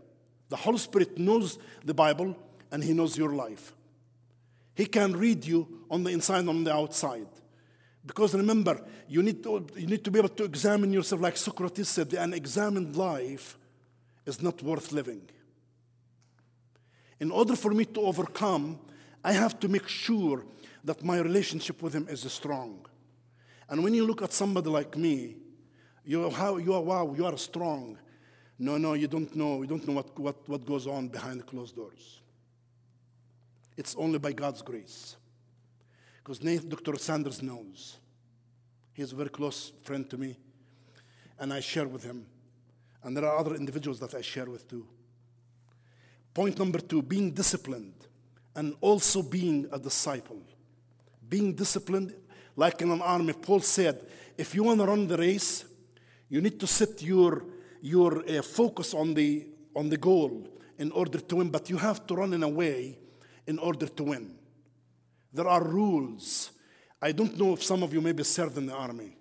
The 0.49 0.57
Holy 0.57 0.79
Spirit 0.79 1.19
knows 1.19 1.59
the 1.85 1.95
Bible 1.95 2.37
and 2.71 2.85
he 2.85 2.93
knows 2.93 3.19
your 3.19 3.31
life. 3.31 3.75
He 4.75 4.87
can 4.87 5.17
read 5.17 5.45
you 5.45 5.67
on 5.91 6.05
the 6.05 6.11
inside 6.11 6.41
and 6.41 6.49
on 6.49 6.65
the 6.65 6.75
outside. 6.75 7.27
Because 8.07 8.35
remember, 8.35 8.81
you 9.09 9.23
need, 9.23 9.43
to, 9.45 9.67
you 9.77 9.87
need 9.87 10.05
to 10.05 10.11
be 10.11 10.19
able 10.19 10.29
to 10.31 10.45
examine 10.45 10.93
yourself, 10.93 11.23
like 11.23 11.37
Socrates 11.37 11.89
said, 11.89 12.11
the 12.11 12.23
unexamined 12.23 12.97
life 12.97 13.57
is 14.27 14.43
not 14.43 14.63
worth 14.63 14.93
living. 14.93 15.23
In 17.19 17.31
order 17.31 17.57
for 17.57 17.73
me 17.73 17.87
to 17.87 18.01
overcome, 18.01 18.79
I 19.25 19.33
have 19.33 19.59
to 19.61 19.69
make 19.69 19.89
sure 19.89 20.45
that 20.85 21.03
my 21.03 21.19
relationship 21.19 21.81
with 21.83 21.95
Him 21.95 22.07
is 22.11 22.31
strong. 22.31 22.85
And 23.71 23.83
when 23.83 23.95
you 23.95 24.07
look 24.07 24.21
at 24.21 24.33
somebody 24.33 24.69
like 24.69 24.97
me, 24.97 25.37
you, 26.05 26.29
how, 26.29 26.59
you 26.59 26.75
are, 26.75 26.83
wow, 26.83 27.15
you 27.17 27.25
are 27.25 27.39
strong. 27.39 27.97
No, 28.59 28.77
no, 28.77 28.93
you 28.93 29.09
don't 29.09 29.35
know. 29.35 29.63
You 29.63 29.69
don't 29.69 29.89
know 29.89 29.95
what, 29.95 30.19
what, 30.19 30.49
what 30.49 30.67
goes 30.67 30.87
on 30.87 31.09
behind 31.09 31.47
closed 31.47 31.75
doors. 31.75 32.21
It's 33.77 33.95
only 33.97 34.19
by 34.19 34.33
God's 34.33 34.61
grace. 34.61 35.17
Because 36.25 36.39
Dr. 36.39 36.97
Sanders 36.97 37.43
knows. 37.43 37.99
He's 38.95 39.13
a 39.13 39.15
very 39.15 39.29
close 39.29 39.73
friend 39.83 40.09
to 40.09 40.17
me, 40.17 40.37
and 41.39 41.53
I 41.53 41.61
share 41.61 41.87
with 41.87 42.03
him. 42.03 42.25
And 43.03 43.15
there 43.15 43.27
are 43.27 43.37
other 43.37 43.55
individuals 43.55 44.01
that 44.01 44.15
I 44.15 44.23
share 44.23 44.47
with 44.47 44.67
too. 44.67 44.87
Point 46.33 46.59
number 46.59 46.79
two 46.79 47.03
being 47.03 47.31
disciplined 47.31 47.95
and 48.57 48.75
also 48.81 49.23
being 49.23 49.69
a 49.71 49.79
disciple. 49.79 50.41
Being 51.29 51.53
disciplined, 51.55 52.15
like 52.57 52.81
in 52.81 52.91
an 52.91 53.03
army, 53.03 53.35
Paul 53.35 53.61
said, 53.61 54.01
if 54.39 54.55
you 54.55 54.63
want 54.63 54.81
to 54.81 54.87
run 54.87 55.07
the 55.07 55.19
race, 55.19 55.67
you 56.31 56.41
need 56.41 56.59
to 56.61 56.67
set 56.67 57.03
your, 57.03 57.45
your 57.83 58.25
uh, 58.29 58.41
focus 58.41 58.95
on 58.95 59.13
the, 59.13 59.47
on 59.77 59.91
the 59.91 59.99
goal 59.99 60.49
in 60.79 60.91
order 60.93 61.19
to 61.19 61.37
win, 61.37 61.51
but 61.51 61.69
you 61.69 61.77
have 61.77 62.07
to 62.07 62.15
run 62.15 62.33
in 62.33 62.43
a 62.43 62.49
way 62.49 62.99
in 63.47 63.59
order 63.59 63.87
to 63.87 64.05
win. 64.05 64.35
There 65.35 65.49
are 65.49 65.65
rules. 65.65 66.53
I 67.03 67.11
don't 67.11 67.37
know 67.37 67.55
if 67.55 67.63
some 67.63 67.83
of 67.83 67.93
you 67.93 68.01
maybe 68.01 68.23
served 68.23 68.57
in 68.57 68.67
the 68.67 68.73
army. 68.73 69.17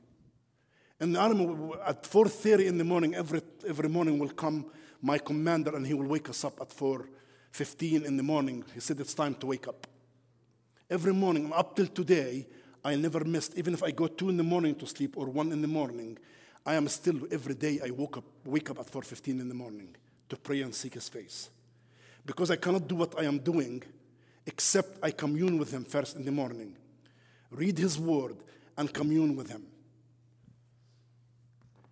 In 1.02 1.12
the 1.14 1.20
army, 1.20 1.44
at 1.86 2.04
4.30 2.04 2.68
in 2.68 2.78
the 2.78 2.84
morning, 2.84 3.16
every, 3.16 3.42
every 3.68 3.90
morning 3.90 4.20
will 4.20 4.30
come 4.30 4.68
my 5.02 5.18
commander 5.18 5.76
and 5.76 5.86
he 5.86 5.96
will 5.96 6.08
wake 6.08 6.30
us 6.30 6.46
up 6.46 6.62
at 6.62 6.70
4.15 6.70 8.06
in 8.06 8.16
the 8.16 8.24
morning. 8.24 8.64
He 8.76 8.80
said, 8.80 9.00
it's 9.00 9.16
time 9.16 9.34
to 9.36 9.48
wake 9.48 9.68
up. 9.68 9.88
Every 10.90 11.14
morning, 11.14 11.52
up 11.52 11.76
till 11.76 11.88
today, 11.88 12.48
I 12.86 12.96
never 12.96 13.26
missed, 13.26 13.58
even 13.58 13.74
if 13.74 13.82
I 13.82 13.90
go 13.90 14.08
2 14.08 14.30
in 14.30 14.38
the 14.38 14.44
morning 14.44 14.76
to 14.76 14.86
sleep 14.86 15.18
or 15.18 15.26
1 15.26 15.52
in 15.52 15.62
the 15.62 15.68
morning, 15.68 16.20
I 16.66 16.76
am 16.76 16.88
still, 16.88 17.28
every 17.32 17.56
day, 17.56 17.80
I 17.84 17.90
woke 17.90 18.18
up, 18.18 18.24
wake 18.46 18.70
up 18.70 18.80
at 18.80 18.86
4.15 18.86 19.42
in 19.42 19.50
the 19.50 19.56
morning 19.56 19.96
to 20.30 20.38
pray 20.38 20.62
and 20.62 20.74
seek 20.74 20.94
his 20.94 21.10
face. 21.10 21.50
Because 22.26 22.52
I 22.52 22.56
cannot 22.56 22.88
do 22.88 22.96
what 22.96 23.20
I 23.20 23.26
am 23.26 23.40
doing 23.40 23.84
except 24.46 24.98
I 25.04 25.12
commune 25.12 25.58
with 25.58 25.72
him 25.72 25.84
first 25.84 26.16
in 26.16 26.26
the 26.26 26.32
morning, 26.32 26.76
read 27.50 27.78
his 27.78 27.98
word, 27.98 28.38
and 28.78 28.94
commune 28.94 29.36
with 29.36 29.50
him. 29.50 29.64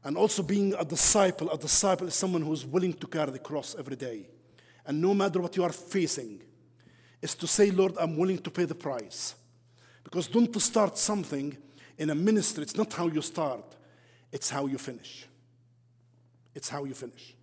And 0.03 0.17
also 0.17 0.41
being 0.41 0.73
a 0.73 0.83
disciple, 0.83 1.51
a 1.51 1.57
disciple 1.57 2.07
is 2.07 2.15
someone 2.15 2.41
who 2.41 2.53
is 2.53 2.65
willing 2.65 2.93
to 2.93 3.07
carry 3.07 3.31
the 3.31 3.39
cross 3.39 3.75
every 3.77 3.95
day. 3.95 4.27
And 4.85 4.99
no 4.99 5.13
matter 5.13 5.39
what 5.39 5.55
you 5.55 5.63
are 5.63 5.71
facing, 5.71 6.41
is 7.21 7.35
to 7.35 7.45
say, 7.45 7.69
Lord, 7.69 7.93
I'm 7.99 8.17
willing 8.17 8.39
to 8.39 8.49
pay 8.49 8.65
the 8.65 8.75
price. 8.75 9.35
Because 10.03 10.27
don't 10.27 10.59
start 10.59 10.97
something 10.97 11.55
in 11.97 12.09
a 12.09 12.15
ministry, 12.15 12.63
it's 12.63 12.75
not 12.75 12.91
how 12.93 13.07
you 13.07 13.21
start, 13.21 13.63
it's 14.31 14.49
how 14.49 14.65
you 14.65 14.79
finish. 14.79 15.27
It's 16.55 16.67
how 16.67 16.83
you 16.83 16.95
finish. 16.95 17.35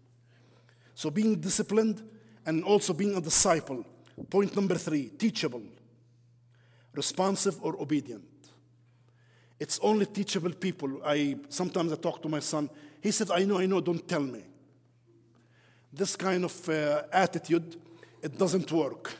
So 0.94 1.10
being 1.10 1.36
disciplined 1.36 2.02
and 2.44 2.64
also 2.64 2.92
being 2.92 3.16
a 3.16 3.20
disciple 3.20 3.84
Point 4.24 4.54
number 4.56 4.76
three 4.76 5.08
teachable, 5.10 5.62
responsive, 6.92 7.62
or 7.62 7.80
obedient. 7.80 8.24
It's 9.60 9.78
only 9.82 10.06
teachable 10.06 10.52
people. 10.52 11.00
I 11.04 11.36
sometimes 11.48 11.92
I 11.92 11.96
talk 11.96 12.22
to 12.22 12.28
my 12.28 12.40
son. 12.40 12.70
He 13.00 13.10
said, 13.10 13.30
"I 13.30 13.44
know, 13.44 13.58
I 13.58 13.66
know. 13.66 13.80
Don't 13.80 14.06
tell 14.06 14.22
me." 14.22 14.42
This 15.92 16.16
kind 16.16 16.44
of 16.44 16.68
uh, 16.68 17.02
attitude, 17.12 17.76
it 18.22 18.36
doesn't 18.36 18.70
work. 18.70 19.10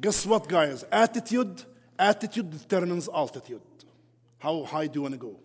Guess 0.00 0.26
what, 0.26 0.48
guys? 0.48 0.84
Attitude, 0.90 1.62
attitude 1.98 2.50
determines 2.50 3.08
altitude. 3.08 3.60
How 4.38 4.64
high 4.64 4.86
do 4.86 4.98
you 4.98 5.02
want 5.02 5.14
to 5.14 5.18
go? 5.18 5.38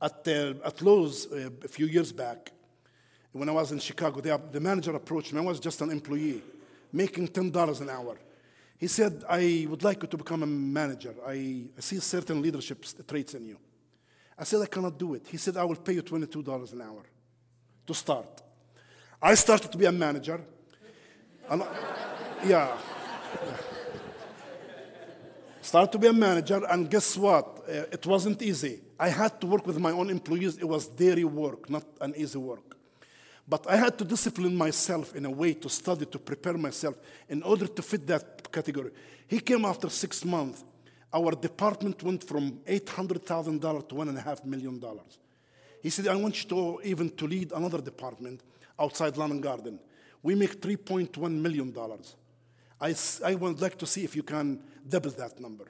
At 0.00 0.28
uh, 0.28 0.66
at 0.66 0.82
Lowe's 0.82 1.26
uh, 1.32 1.50
a 1.64 1.68
few 1.68 1.86
years 1.86 2.12
back, 2.12 2.52
when 3.32 3.48
I 3.48 3.52
was 3.52 3.72
in 3.72 3.78
Chicago, 3.78 4.20
the 4.20 4.60
manager 4.60 4.94
approached 4.94 5.32
me. 5.32 5.40
I 5.40 5.44
was 5.44 5.60
just 5.60 5.80
an 5.80 5.90
employee 5.90 6.42
making 6.94 7.28
$10 7.28 7.80
an 7.80 7.90
hour. 7.90 8.16
He 8.78 8.86
said, 8.86 9.24
I 9.28 9.66
would 9.68 9.82
like 9.82 10.02
you 10.02 10.08
to 10.08 10.16
become 10.16 10.42
a 10.42 10.46
manager. 10.46 11.14
I, 11.26 11.64
I 11.76 11.80
see 11.80 11.98
certain 11.98 12.40
leadership 12.40 12.84
traits 13.06 13.34
in 13.34 13.46
you. 13.46 13.58
I 14.38 14.44
said, 14.44 14.62
I 14.62 14.66
cannot 14.66 14.98
do 14.98 15.14
it. 15.14 15.26
He 15.28 15.36
said, 15.36 15.56
I 15.56 15.64
will 15.64 15.76
pay 15.76 15.94
you 15.94 16.02
$22 16.02 16.72
an 16.72 16.80
hour 16.82 17.02
to 17.86 17.94
start. 17.94 18.42
I 19.20 19.34
started 19.34 19.72
to 19.72 19.78
be 19.78 19.86
a 19.86 19.92
manager. 19.92 20.40
And, 21.48 21.62
yeah. 22.46 22.76
Started 25.62 25.92
to 25.92 25.98
be 25.98 26.08
a 26.08 26.12
manager, 26.12 26.62
and 26.68 26.90
guess 26.90 27.16
what? 27.16 27.64
Uh, 27.66 27.86
it 27.90 28.06
wasn't 28.06 28.42
easy. 28.42 28.80
I 29.00 29.08
had 29.08 29.40
to 29.40 29.46
work 29.46 29.66
with 29.66 29.78
my 29.78 29.92
own 29.92 30.10
employees. 30.10 30.58
It 30.58 30.68
was 30.68 30.86
daily 30.86 31.24
work, 31.24 31.70
not 31.70 31.84
an 32.00 32.14
easy 32.16 32.38
work. 32.38 32.76
But 33.46 33.68
I 33.68 33.76
had 33.76 33.98
to 33.98 34.04
discipline 34.04 34.56
myself 34.56 35.14
in 35.14 35.26
a 35.26 35.30
way 35.30 35.54
to 35.54 35.68
study, 35.68 36.06
to 36.06 36.18
prepare 36.18 36.54
myself 36.54 36.94
in 37.28 37.42
order 37.42 37.66
to 37.66 37.82
fit 37.82 38.06
that 38.06 38.50
category. 38.50 38.90
He 39.26 39.40
came 39.40 39.64
after 39.64 39.90
six 39.90 40.24
months. 40.24 40.64
Our 41.12 41.32
department 41.32 42.02
went 42.02 42.24
from 42.24 42.60
$800,000 42.66 43.88
to 43.88 43.94
$1.5 43.94 44.44
million. 44.46 44.82
He 45.82 45.90
said, 45.90 46.08
I 46.08 46.16
want 46.16 46.42
you 46.42 46.48
to 46.50 46.80
even 46.84 47.10
to 47.10 47.26
lead 47.26 47.52
another 47.52 47.80
department 47.80 48.40
outside 48.78 49.16
Lawn 49.16 49.32
and 49.32 49.42
Garden. 49.42 49.78
We 50.22 50.34
make 50.34 50.60
$3.1 50.60 51.30
million. 51.30 51.74
I, 52.80 52.94
I 53.24 53.34
would 53.34 53.60
like 53.60 53.76
to 53.78 53.86
see 53.86 54.04
if 54.04 54.16
you 54.16 54.22
can 54.22 54.62
double 54.88 55.10
that 55.10 55.38
number. 55.38 55.66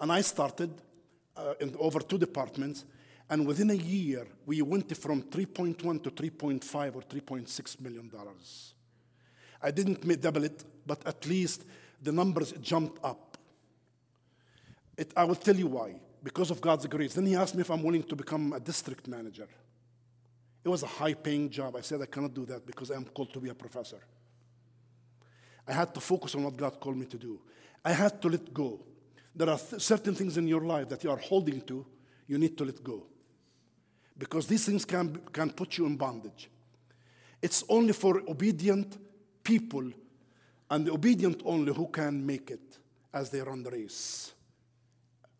And 0.00 0.10
I 0.10 0.22
started 0.22 0.70
uh, 1.36 1.54
in 1.60 1.76
over 1.78 2.00
two 2.00 2.18
departments, 2.18 2.84
and 3.28 3.46
within 3.46 3.70
a 3.70 3.74
year, 3.74 4.26
we 4.44 4.62
went 4.62 4.96
from 4.96 5.22
3.1 5.22 6.02
to 6.04 6.10
3.5 6.10 6.94
or 6.94 7.02
3.6 7.02 7.80
million 7.80 8.08
dollars. 8.08 8.74
I 9.60 9.72
didn't 9.72 10.20
double 10.20 10.44
it, 10.44 10.64
but 10.86 11.04
at 11.06 11.26
least 11.26 11.64
the 12.00 12.12
numbers 12.12 12.52
jumped 12.60 13.04
up. 13.04 13.36
I 15.16 15.24
will 15.24 15.34
tell 15.34 15.56
you 15.56 15.66
why. 15.66 15.96
Because 16.22 16.50
of 16.50 16.60
God's 16.60 16.86
grace. 16.86 17.14
Then 17.14 17.26
he 17.26 17.36
asked 17.36 17.54
me 17.54 17.60
if 17.60 17.70
I'm 17.70 17.82
willing 17.82 18.02
to 18.04 18.16
become 18.16 18.52
a 18.52 18.60
district 18.60 19.06
manager. 19.06 19.48
It 20.64 20.68
was 20.68 20.82
a 20.82 20.86
high 20.86 21.14
paying 21.14 21.50
job. 21.50 21.76
I 21.76 21.80
said, 21.80 22.02
I 22.02 22.06
cannot 22.06 22.34
do 22.34 22.44
that 22.46 22.66
because 22.66 22.90
I'm 22.90 23.04
called 23.04 23.32
to 23.32 23.40
be 23.40 23.48
a 23.48 23.54
professor. 23.54 24.00
I 25.66 25.72
had 25.72 25.94
to 25.94 26.00
focus 26.00 26.34
on 26.34 26.44
what 26.44 26.56
God 26.56 26.80
called 26.80 26.96
me 26.96 27.06
to 27.06 27.16
do. 27.16 27.40
I 27.84 27.92
had 27.92 28.20
to 28.22 28.28
let 28.28 28.52
go. 28.52 28.80
There 29.34 29.50
are 29.50 29.58
certain 29.58 30.14
things 30.14 30.36
in 30.36 30.48
your 30.48 30.62
life 30.62 30.88
that 30.88 31.04
you 31.04 31.10
are 31.10 31.18
holding 31.18 31.60
to, 31.62 31.84
you 32.26 32.38
need 32.38 32.56
to 32.58 32.64
let 32.64 32.82
go 32.82 33.06
because 34.18 34.46
these 34.46 34.64
things 34.64 34.84
can, 34.84 35.20
can 35.32 35.50
put 35.50 35.78
you 35.78 35.86
in 35.86 35.96
bondage. 35.96 36.48
It's 37.42 37.64
only 37.68 37.92
for 37.92 38.22
obedient 38.28 38.96
people 39.44 39.90
and 40.70 40.86
the 40.86 40.92
obedient 40.92 41.42
only 41.44 41.72
who 41.72 41.86
can 41.88 42.24
make 42.24 42.50
it 42.50 42.78
as 43.12 43.30
they 43.30 43.40
run 43.40 43.62
the 43.62 43.70
race. 43.70 44.32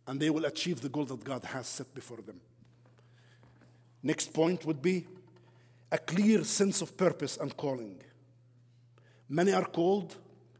And 0.06 0.20
they 0.20 0.30
will 0.30 0.44
achieve 0.44 0.80
the 0.80 0.88
goal 0.88 1.04
that 1.06 1.24
God 1.24 1.44
has 1.44 1.66
set 1.66 1.92
before 1.94 2.18
them. 2.18 2.40
Next 4.02 4.32
point 4.32 4.64
would 4.64 4.80
be 4.80 5.06
a 5.90 5.98
clear 5.98 6.44
sense 6.44 6.80
of 6.80 6.96
purpose 6.96 7.36
and 7.38 7.56
calling. 7.56 8.00
Many 9.28 9.52
are 9.52 9.64
called, 9.64 10.14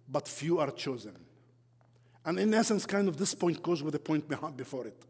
but 0.08 0.26
few 0.26 0.58
are 0.58 0.70
chosen. 0.70 1.16
And 2.24 2.40
in 2.40 2.52
essence, 2.54 2.86
kind 2.86 3.06
of 3.06 3.16
this 3.16 3.34
point 3.34 3.62
goes 3.62 3.84
with 3.84 3.92
the 3.92 4.00
point 4.00 4.28
before 4.56 4.86
it. 4.88 5.00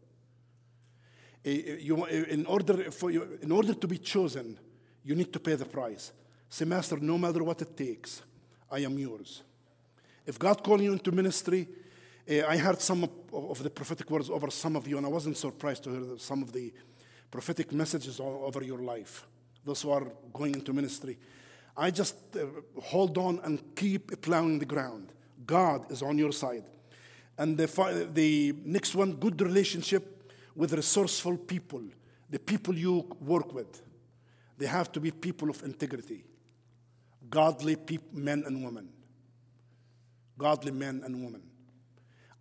Eh, 1.45 1.49
eh, 1.49 1.77
you, 1.79 2.05
eh, 2.07 2.25
in, 2.29 2.45
order 2.45 2.91
for 2.91 3.11
you, 3.11 3.37
in 3.41 3.51
order 3.51 3.73
to 3.73 3.87
be 3.87 3.97
chosen, 3.97 4.57
you 5.03 5.15
need 5.15 5.31
to 5.31 5.39
pay 5.39 5.55
the 5.55 5.65
price. 5.65 6.11
Say, 6.49 6.65
Master, 6.65 6.97
no 6.97 7.17
matter 7.17 7.43
what 7.43 7.61
it 7.61 7.75
takes, 7.75 8.21
I 8.71 8.79
am 8.79 8.97
yours. 8.97 9.43
If 10.25 10.37
God 10.37 10.63
called 10.63 10.81
you 10.81 10.91
into 10.91 11.11
ministry, 11.11 11.67
I 12.29 12.57
heard 12.57 12.81
some 12.81 13.09
of, 13.31 13.63
the 13.63 13.69
prophetic 13.69 14.09
words 14.11 14.29
over 14.29 14.49
some 14.51 14.75
of 14.75 14.85
you, 14.85 14.97
and 14.97 15.05
I 15.05 15.09
wasn't 15.09 15.37
surprised 15.37 15.85
to 15.85 15.89
hear 15.91 16.17
some 16.17 16.41
of 16.41 16.51
the 16.51 16.73
prophetic 17.31 17.71
messages 17.71 18.19
over 18.19 18.61
your 18.61 18.79
life. 18.79 19.25
Those 19.63 19.81
who 19.81 19.91
are 19.91 20.11
going 20.33 20.53
into 20.55 20.73
ministry. 20.73 21.17
I 21.77 21.91
just 21.91 22.15
hold 22.83 23.17
on 23.17 23.39
and 23.45 23.61
keep 23.75 24.21
plowing 24.21 24.59
the 24.59 24.65
ground. 24.65 25.13
God 25.45 25.89
is 25.89 26.01
on 26.01 26.17
your 26.17 26.33
side. 26.33 26.65
And 27.37 27.57
the, 27.57 28.09
the 28.13 28.53
next 28.65 28.95
one, 28.95 29.13
good 29.13 29.41
relationship 29.41 30.16
with 30.57 30.73
resourceful 30.73 31.37
people, 31.37 31.83
the 32.29 32.39
people 32.39 32.75
you 32.75 33.07
work 33.21 33.53
with. 33.53 33.81
They 34.57 34.65
have 34.65 34.91
to 34.93 34.99
be 34.99 35.11
people 35.11 35.51
of 35.51 35.63
integrity, 35.63 36.25
godly 37.29 37.77
men 38.11 38.43
and 38.45 38.65
women. 38.65 38.89
Godly 40.37 40.71
men 40.71 41.03
and 41.05 41.23
women. 41.23 41.43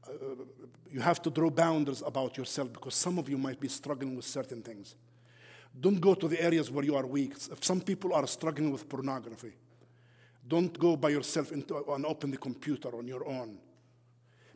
Uh, 0.07 0.44
you 0.90 1.00
have 1.00 1.20
to 1.22 1.31
draw 1.31 1.50
boundaries 1.50 2.02
about 2.07 2.37
yourself 2.38 2.72
because 2.72 2.94
some 2.94 3.18
of 3.18 3.29
you 3.29 3.37
might 3.37 3.61
be 3.61 3.68
struggling 3.68 4.16
with 4.16 4.24
certain 4.24 4.62
things. 4.62 4.94
Don't 5.79 6.00
go 6.00 6.14
to 6.14 6.26
the 6.26 6.40
areas 6.42 6.70
where 6.70 6.85
you 6.85 6.96
are 6.96 7.07
weak. 7.07 7.35
If 7.50 7.64
some 7.64 7.83
people 7.83 8.14
are 8.14 8.26
struggling 8.26 8.70
with 8.70 8.88
pornography, 8.88 9.52
don't 10.48 10.79
go 10.79 10.96
by 10.96 11.11
yourself 11.11 11.52
into, 11.52 11.85
and 11.92 12.07
open 12.07 12.31
the 12.31 12.38
computer 12.38 12.96
on 12.96 13.07
your 13.07 13.26
own. 13.29 13.59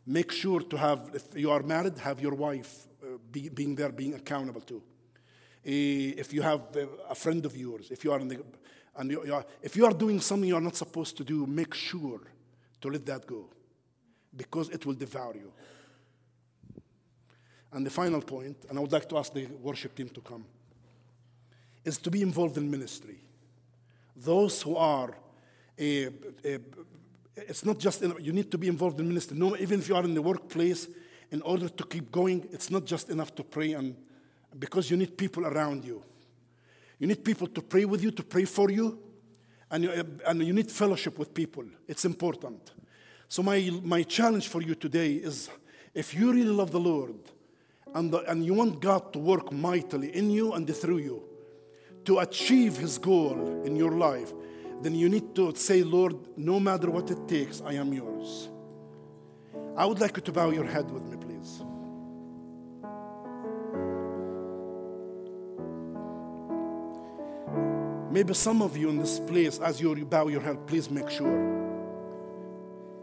Make 0.05 0.31
sure 0.31 0.61
to 0.61 0.77
have, 0.77 1.11
if 1.13 1.23
you 1.35 1.51
are 1.51 1.61
married, 1.61 1.97
have 1.99 2.19
your 2.19 2.33
wife 2.33 2.87
be, 3.31 3.49
being 3.49 3.75
there, 3.75 3.91
being 3.91 4.13
accountable 4.13 4.61
to. 4.61 4.75
Uh, 4.77 6.17
if 6.17 6.33
you 6.33 6.41
have 6.41 6.61
uh, 6.75 6.87
a 7.09 7.15
friend 7.15 7.45
of 7.45 7.55
yours, 7.55 7.91
if 7.91 8.03
you 8.03 8.11
are 8.11 8.19
in 8.19 8.27
the, 8.27 8.43
and 8.95 9.11
you, 9.11 9.25
you 9.25 9.33
are, 9.33 9.45
if 9.61 9.75
you 9.75 9.85
are 9.85 9.93
doing 9.93 10.19
something 10.19 10.49
you 10.49 10.55
are 10.55 10.61
not 10.61 10.75
supposed 10.75 11.15
to 11.17 11.23
do, 11.23 11.45
make 11.45 11.73
sure 11.73 12.19
to 12.81 12.89
let 12.89 13.05
that 13.05 13.27
go, 13.27 13.47
because 14.35 14.69
it 14.69 14.85
will 14.85 14.95
devour 14.95 15.35
you. 15.35 15.51
And 17.73 17.85
the 17.85 17.91
final 17.91 18.21
point, 18.21 18.57
and 18.69 18.77
I 18.77 18.81
would 18.81 18.91
like 18.91 19.07
to 19.09 19.17
ask 19.17 19.33
the 19.33 19.45
worship 19.45 19.95
team 19.95 20.09
to 20.09 20.21
come, 20.21 20.45
is 21.85 21.97
to 21.99 22.11
be 22.11 22.21
involved 22.21 22.57
in 22.57 22.69
ministry. 22.69 23.17
Those 24.15 24.61
who 24.61 24.75
are 24.75 25.15
a, 25.79 26.07
a, 26.43 26.59
it's 27.35 27.63
not 27.63 27.79
just 27.79 28.01
in, 28.01 28.13
you 28.19 28.33
need 28.33 28.51
to 28.51 28.57
be 28.57 28.67
involved 28.67 28.99
in 28.99 29.07
ministry. 29.07 29.37
No, 29.37 29.55
even 29.55 29.79
if 29.79 29.87
you 29.87 29.95
are 29.95 30.03
in 30.03 30.13
the 30.13 30.21
workplace, 30.21 30.87
in 31.31 31.41
order 31.41 31.69
to 31.69 31.83
keep 31.85 32.11
going, 32.11 32.47
it's 32.51 32.69
not 32.69 32.85
just 32.85 33.09
enough 33.09 33.33
to 33.35 33.43
pray, 33.43 33.73
and 33.73 33.95
because 34.59 34.91
you 34.91 34.97
need 34.97 35.17
people 35.17 35.45
around 35.45 35.85
you. 35.85 36.03
You 36.99 37.07
need 37.07 37.23
people 37.23 37.47
to 37.47 37.61
pray 37.61 37.85
with 37.85 38.03
you, 38.03 38.11
to 38.11 38.23
pray 38.23 38.45
for 38.45 38.69
you, 38.69 38.99
and 39.71 39.83
you, 39.83 39.91
and 40.27 40.45
you 40.45 40.53
need 40.53 40.69
fellowship 40.69 41.17
with 41.17 41.33
people. 41.33 41.63
It's 41.87 42.05
important. 42.05 42.71
So 43.27 43.41
my 43.41 43.71
my 43.83 44.03
challenge 44.03 44.49
for 44.49 44.61
you 44.61 44.75
today 44.75 45.13
is, 45.13 45.49
if 45.93 46.13
you 46.13 46.31
really 46.31 46.51
love 46.51 46.71
the 46.71 46.79
Lord, 46.79 47.15
and 47.95 48.11
the, 48.11 48.19
and 48.29 48.45
you 48.45 48.53
want 48.53 48.81
God 48.81 49.13
to 49.13 49.19
work 49.19 49.51
mightily 49.51 50.15
in 50.15 50.29
you 50.29 50.53
and 50.53 50.69
through 50.75 50.99
you, 50.99 51.23
to 52.05 52.19
achieve 52.19 52.77
His 52.77 52.97
goal 52.97 53.63
in 53.65 53.75
your 53.75 53.91
life 53.91 54.33
then 54.81 54.95
you 54.95 55.09
need 55.09 55.35
to 55.35 55.53
say, 55.55 55.83
Lord, 55.83 56.15
no 56.35 56.59
matter 56.59 56.89
what 56.89 57.09
it 57.11 57.27
takes, 57.27 57.61
I 57.61 57.73
am 57.73 57.93
yours. 57.93 58.49
I 59.77 59.85
would 59.85 59.99
like 59.99 60.17
you 60.17 60.23
to 60.23 60.31
bow 60.31 60.49
your 60.49 60.65
head 60.65 60.89
with 60.89 61.03
me, 61.03 61.17
Maybe 68.21 68.35
some 68.35 68.61
of 68.61 68.77
you 68.77 68.87
in 68.89 68.99
this 68.99 69.19
place, 69.19 69.57
as 69.57 69.81
you 69.81 69.95
bow 70.05 70.27
your 70.27 70.41
head, 70.41 70.67
please 70.67 70.91
make 70.91 71.09
sure. 71.09 71.35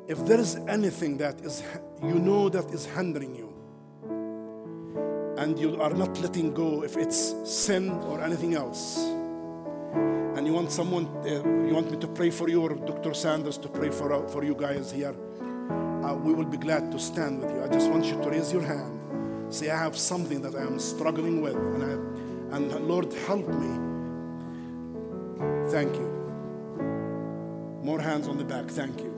If 0.06 0.24
there 0.24 0.38
is 0.38 0.54
anything 0.68 1.16
that 1.16 1.40
is, 1.40 1.64
you 2.00 2.20
know, 2.20 2.48
that 2.50 2.70
is 2.70 2.86
hindering 2.86 3.34
you, 3.34 3.52
and 5.36 5.58
you 5.58 5.82
are 5.82 5.92
not 5.92 6.16
letting 6.20 6.54
go, 6.54 6.84
if 6.84 6.96
it's 6.96 7.34
sin 7.44 7.90
or 7.90 8.22
anything 8.22 8.54
else, 8.54 8.96
and 10.36 10.46
you 10.46 10.52
want 10.52 10.70
someone, 10.70 11.06
uh, 11.26 11.42
you 11.66 11.74
want 11.74 11.90
me 11.90 11.98
to 11.98 12.06
pray 12.06 12.30
for 12.30 12.48
you 12.48 12.62
or 12.62 12.76
Dr. 12.76 13.12
Sanders 13.12 13.58
to 13.58 13.68
pray 13.68 13.90
for, 13.90 14.12
uh, 14.12 14.28
for 14.28 14.44
you 14.44 14.54
guys 14.54 14.92
here, 14.92 15.16
uh, 16.04 16.14
we 16.14 16.32
will 16.32 16.46
be 16.46 16.58
glad 16.58 16.92
to 16.92 16.98
stand 17.00 17.40
with 17.42 17.50
you. 17.50 17.60
I 17.64 17.66
just 17.66 17.90
want 17.90 18.04
you 18.04 18.22
to 18.22 18.30
raise 18.30 18.52
your 18.52 18.62
hand. 18.62 19.52
Say, 19.52 19.68
I 19.68 19.78
have 19.78 19.98
something 19.98 20.40
that 20.42 20.54
I 20.54 20.62
am 20.62 20.78
struggling 20.78 21.40
with, 21.40 21.56
and, 21.56 21.82
I, 21.82 22.54
and 22.56 22.86
Lord, 22.86 23.12
help 23.26 23.48
me. 23.48 23.97
Thank 25.70 25.94
you. 25.94 26.08
More 27.82 28.00
hands 28.00 28.28
on 28.28 28.38
the 28.38 28.44
back. 28.44 28.66
Thank 28.68 29.00
you. 29.00 29.10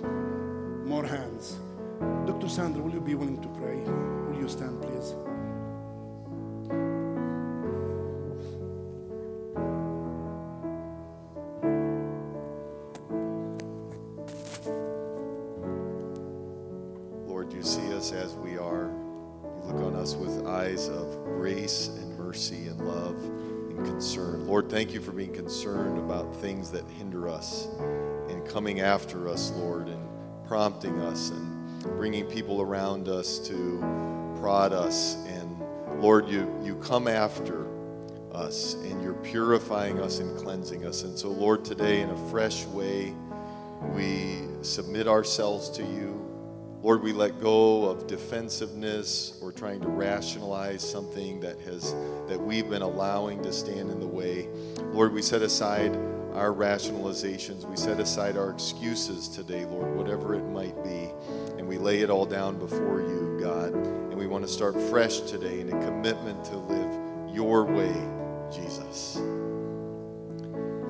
More 0.84 1.06
hands. 1.06 1.58
Dr. 2.26 2.48
Sanders, 2.48 2.82
will 2.82 2.92
you 2.92 3.00
be 3.00 3.14
willing 3.14 3.40
to 3.40 3.48
pray? 3.48 3.76
Will 3.78 4.40
you 4.40 4.48
stand, 4.48 4.82
please? 4.82 5.14
Being 25.20 25.34
concerned 25.34 25.98
about 25.98 26.34
things 26.36 26.70
that 26.70 26.82
hinder 26.96 27.28
us 27.28 27.68
and 28.30 28.42
coming 28.48 28.80
after 28.80 29.28
us, 29.28 29.50
Lord, 29.50 29.86
and 29.86 30.00
prompting 30.46 30.98
us 31.02 31.28
and 31.28 31.82
bringing 31.98 32.24
people 32.24 32.62
around 32.62 33.06
us 33.06 33.38
to 33.40 33.78
prod 34.40 34.72
us. 34.72 35.16
And 35.26 35.62
Lord, 36.00 36.26
you, 36.26 36.50
you 36.64 36.74
come 36.76 37.06
after 37.06 37.66
us 38.32 38.76
and 38.76 39.02
you're 39.02 39.12
purifying 39.12 40.00
us 40.00 40.20
and 40.20 40.38
cleansing 40.38 40.86
us. 40.86 41.02
And 41.02 41.18
so, 41.18 41.28
Lord, 41.28 41.66
today 41.66 42.00
in 42.00 42.08
a 42.08 42.30
fresh 42.30 42.64
way, 42.64 43.14
we 43.92 44.38
submit 44.62 45.06
ourselves 45.06 45.68
to 45.72 45.82
you. 45.82 46.16
Lord, 46.82 47.02
we 47.02 47.12
let 47.12 47.38
go 47.42 47.84
of 47.84 48.06
defensiveness 48.06 49.38
or 49.42 49.52
trying 49.52 49.82
to 49.82 49.88
rationalize 49.88 50.80
something 50.82 51.40
that 51.40 51.60
has 51.60 51.94
that 52.26 52.40
we've 52.40 52.70
been 52.70 52.80
allowing 52.80 53.42
to 53.42 53.52
stand 53.52 53.90
in 53.90 54.00
the 54.00 54.06
way. 54.06 54.48
Lord, 55.00 55.14
we 55.14 55.22
set 55.22 55.40
aside 55.40 55.96
our 56.34 56.52
rationalizations. 56.52 57.64
We 57.64 57.78
set 57.78 57.98
aside 57.98 58.36
our 58.36 58.50
excuses 58.50 59.28
today, 59.28 59.64
Lord, 59.64 59.96
whatever 59.96 60.34
it 60.34 60.42
might 60.42 60.84
be, 60.84 61.08
and 61.56 61.66
we 61.66 61.78
lay 61.78 62.02
it 62.02 62.10
all 62.10 62.26
down 62.26 62.58
before 62.58 63.00
you, 63.00 63.38
God. 63.40 63.72
And 63.72 64.14
we 64.14 64.26
want 64.26 64.44
to 64.44 64.52
start 64.52 64.78
fresh 64.78 65.20
today 65.20 65.60
in 65.60 65.72
a 65.72 65.86
commitment 65.86 66.44
to 66.44 66.58
live 66.58 67.34
your 67.34 67.64
way, 67.64 67.94
Jesus. 68.52 69.16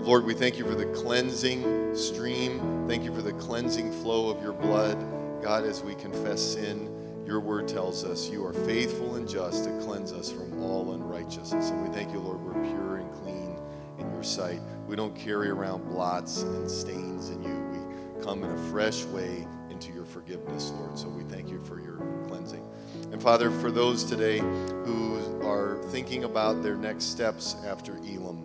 Lord, 0.04 0.24
we 0.24 0.34
thank 0.34 0.58
you 0.58 0.64
for 0.64 0.74
the 0.74 0.86
cleansing 0.86 1.94
stream. 1.94 2.88
Thank 2.88 3.04
you 3.04 3.14
for 3.14 3.22
the 3.22 3.34
cleansing 3.34 3.92
flow 4.02 4.28
of 4.28 4.42
your 4.42 4.54
blood. 4.54 4.98
God, 5.40 5.62
as 5.64 5.84
we 5.84 5.94
confess 5.94 6.42
sin, 6.42 6.92
your 7.24 7.38
word 7.38 7.68
tells 7.68 8.04
us 8.04 8.28
you 8.28 8.44
are 8.44 8.52
faithful 8.52 9.14
and 9.14 9.28
just 9.28 9.62
to 9.66 9.78
cleanse 9.78 10.12
us 10.12 10.32
from 10.32 10.60
all 10.64 10.94
unrighteousness. 10.94 11.70
And 11.70 11.88
we 11.88 11.94
thank 11.94 12.12
you, 12.12 12.18
Lord, 12.18 12.40
we're 12.40 12.60
pure 12.64 12.89
sight. 14.22 14.60
We 14.86 14.96
don't 14.96 15.14
carry 15.14 15.50
around 15.50 15.88
blots 15.88 16.42
and 16.42 16.70
stains 16.70 17.30
in 17.30 17.42
you. 17.42 17.54
We 18.18 18.24
come 18.24 18.44
in 18.44 18.50
a 18.50 18.70
fresh 18.70 19.04
way 19.04 19.46
into 19.70 19.92
your 19.92 20.04
forgiveness, 20.04 20.72
Lord. 20.76 20.98
So 20.98 21.08
we 21.08 21.22
thank 21.24 21.48
you 21.50 21.60
for 21.60 21.80
your 21.80 21.96
cleansing. 22.28 22.66
And 23.12 23.22
Father, 23.22 23.50
for 23.50 23.70
those 23.70 24.04
today 24.04 24.38
who 24.38 25.40
are 25.42 25.78
thinking 25.90 26.24
about 26.24 26.62
their 26.62 26.76
next 26.76 27.04
steps 27.04 27.56
after 27.66 27.96
Elim, 27.98 28.44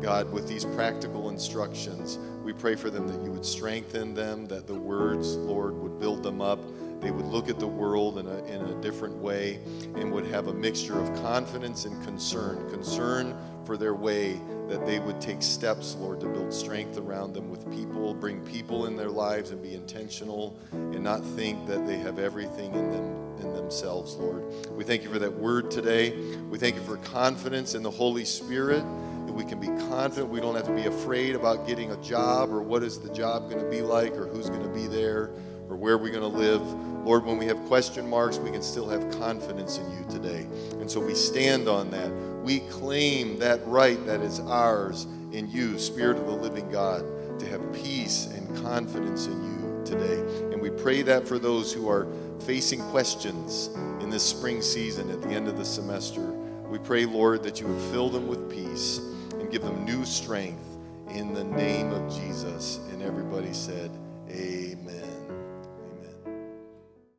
God, 0.00 0.32
with 0.32 0.48
these 0.48 0.64
practical 0.64 1.28
instructions, 1.28 2.18
we 2.42 2.52
pray 2.52 2.74
for 2.74 2.90
them 2.90 3.06
that 3.06 3.22
you 3.22 3.30
would 3.30 3.46
strengthen 3.46 4.14
them, 4.14 4.46
that 4.46 4.66
the 4.66 4.74
words, 4.74 5.36
Lord, 5.36 5.74
would 5.74 6.00
build 6.00 6.24
them 6.24 6.40
up. 6.40 6.58
They 7.00 7.12
would 7.12 7.26
look 7.26 7.48
at 7.48 7.60
the 7.60 7.68
world 7.68 8.18
in 8.18 8.26
a, 8.26 8.44
in 8.44 8.62
a 8.62 8.80
different 8.80 9.16
way 9.16 9.60
and 9.94 10.12
would 10.12 10.26
have 10.26 10.48
a 10.48 10.52
mixture 10.52 10.98
of 11.00 11.14
confidence 11.22 11.84
and 11.84 12.02
concern. 12.04 12.68
Concern 12.70 13.36
for 13.64 13.76
their 13.76 13.94
way, 13.94 14.40
that 14.68 14.86
they 14.86 14.98
would 14.98 15.20
take 15.20 15.42
steps, 15.42 15.94
Lord, 15.96 16.20
to 16.20 16.26
build 16.26 16.52
strength 16.52 16.98
around 16.98 17.34
them 17.34 17.50
with 17.50 17.70
people, 17.70 18.14
bring 18.14 18.40
people 18.44 18.86
in 18.86 18.96
their 18.96 19.10
lives 19.10 19.50
and 19.50 19.62
be 19.62 19.74
intentional 19.74 20.58
and 20.72 21.02
not 21.02 21.24
think 21.24 21.66
that 21.66 21.86
they 21.86 21.98
have 21.98 22.18
everything 22.18 22.74
in 22.74 22.90
them 22.90 23.22
in 23.42 23.52
themselves, 23.54 24.14
Lord. 24.14 24.42
We 24.70 24.84
thank 24.84 25.02
you 25.02 25.10
for 25.10 25.18
that 25.18 25.32
word 25.32 25.70
today. 25.70 26.10
We 26.50 26.58
thank 26.58 26.76
you 26.76 26.82
for 26.82 26.96
confidence 26.98 27.74
in 27.74 27.82
the 27.82 27.90
Holy 27.90 28.24
Spirit 28.24 28.84
that 29.26 29.32
we 29.32 29.44
can 29.44 29.60
be 29.60 29.68
confident. 29.88 30.28
We 30.28 30.40
don't 30.40 30.54
have 30.54 30.66
to 30.66 30.74
be 30.74 30.86
afraid 30.86 31.34
about 31.34 31.66
getting 31.66 31.90
a 31.90 31.96
job 32.02 32.50
or 32.50 32.62
what 32.62 32.82
is 32.82 32.98
the 32.98 33.12
job 33.12 33.50
going 33.50 33.62
to 33.62 33.70
be 33.70 33.82
like 33.82 34.16
or 34.16 34.26
who's 34.26 34.48
going 34.48 34.62
to 34.62 34.68
be 34.68 34.86
there 34.86 35.30
or 35.68 35.76
where 35.76 35.98
we're 35.98 36.12
going 36.12 36.20
to 36.30 36.38
live. 36.38 36.62
Lord, 37.04 37.24
when 37.24 37.38
we 37.38 37.46
have 37.46 37.58
question 37.64 38.08
marks, 38.08 38.38
we 38.38 38.50
can 38.50 38.62
still 38.62 38.88
have 38.88 39.10
confidence 39.18 39.78
in 39.78 39.90
you 39.90 40.04
today. 40.08 40.46
And 40.80 40.90
so 40.90 41.00
we 41.00 41.14
stand 41.14 41.68
on 41.68 41.90
that. 41.90 42.31
We 42.42 42.60
claim 42.60 43.38
that 43.38 43.66
right 43.66 44.04
that 44.06 44.20
is 44.20 44.40
ours 44.40 45.06
in 45.32 45.48
you, 45.50 45.78
Spirit 45.78 46.18
of 46.18 46.26
the 46.26 46.32
living 46.32 46.68
God, 46.70 47.04
to 47.38 47.46
have 47.46 47.72
peace 47.72 48.26
and 48.26 48.62
confidence 48.62 49.26
in 49.26 49.42
you 49.44 49.82
today. 49.84 50.20
And 50.52 50.60
we 50.60 50.70
pray 50.70 51.02
that 51.02 51.26
for 51.26 51.38
those 51.38 51.72
who 51.72 51.88
are 51.88 52.06
facing 52.40 52.80
questions 52.90 53.70
in 54.00 54.10
this 54.10 54.24
spring 54.24 54.60
season 54.60 55.10
at 55.10 55.22
the 55.22 55.28
end 55.28 55.48
of 55.48 55.56
the 55.56 55.64
semester. 55.64 56.22
We 56.68 56.78
pray, 56.78 57.04
Lord, 57.04 57.42
that 57.44 57.60
you 57.60 57.66
would 57.66 57.92
fill 57.92 58.08
them 58.08 58.26
with 58.26 58.50
peace 58.50 58.98
and 59.38 59.50
give 59.50 59.62
them 59.62 59.84
new 59.84 60.04
strength 60.04 60.64
in 61.10 61.34
the 61.34 61.44
name 61.44 61.92
of 61.92 62.12
Jesus. 62.12 62.80
And 62.90 63.02
everybody 63.02 63.52
said. 63.52 63.90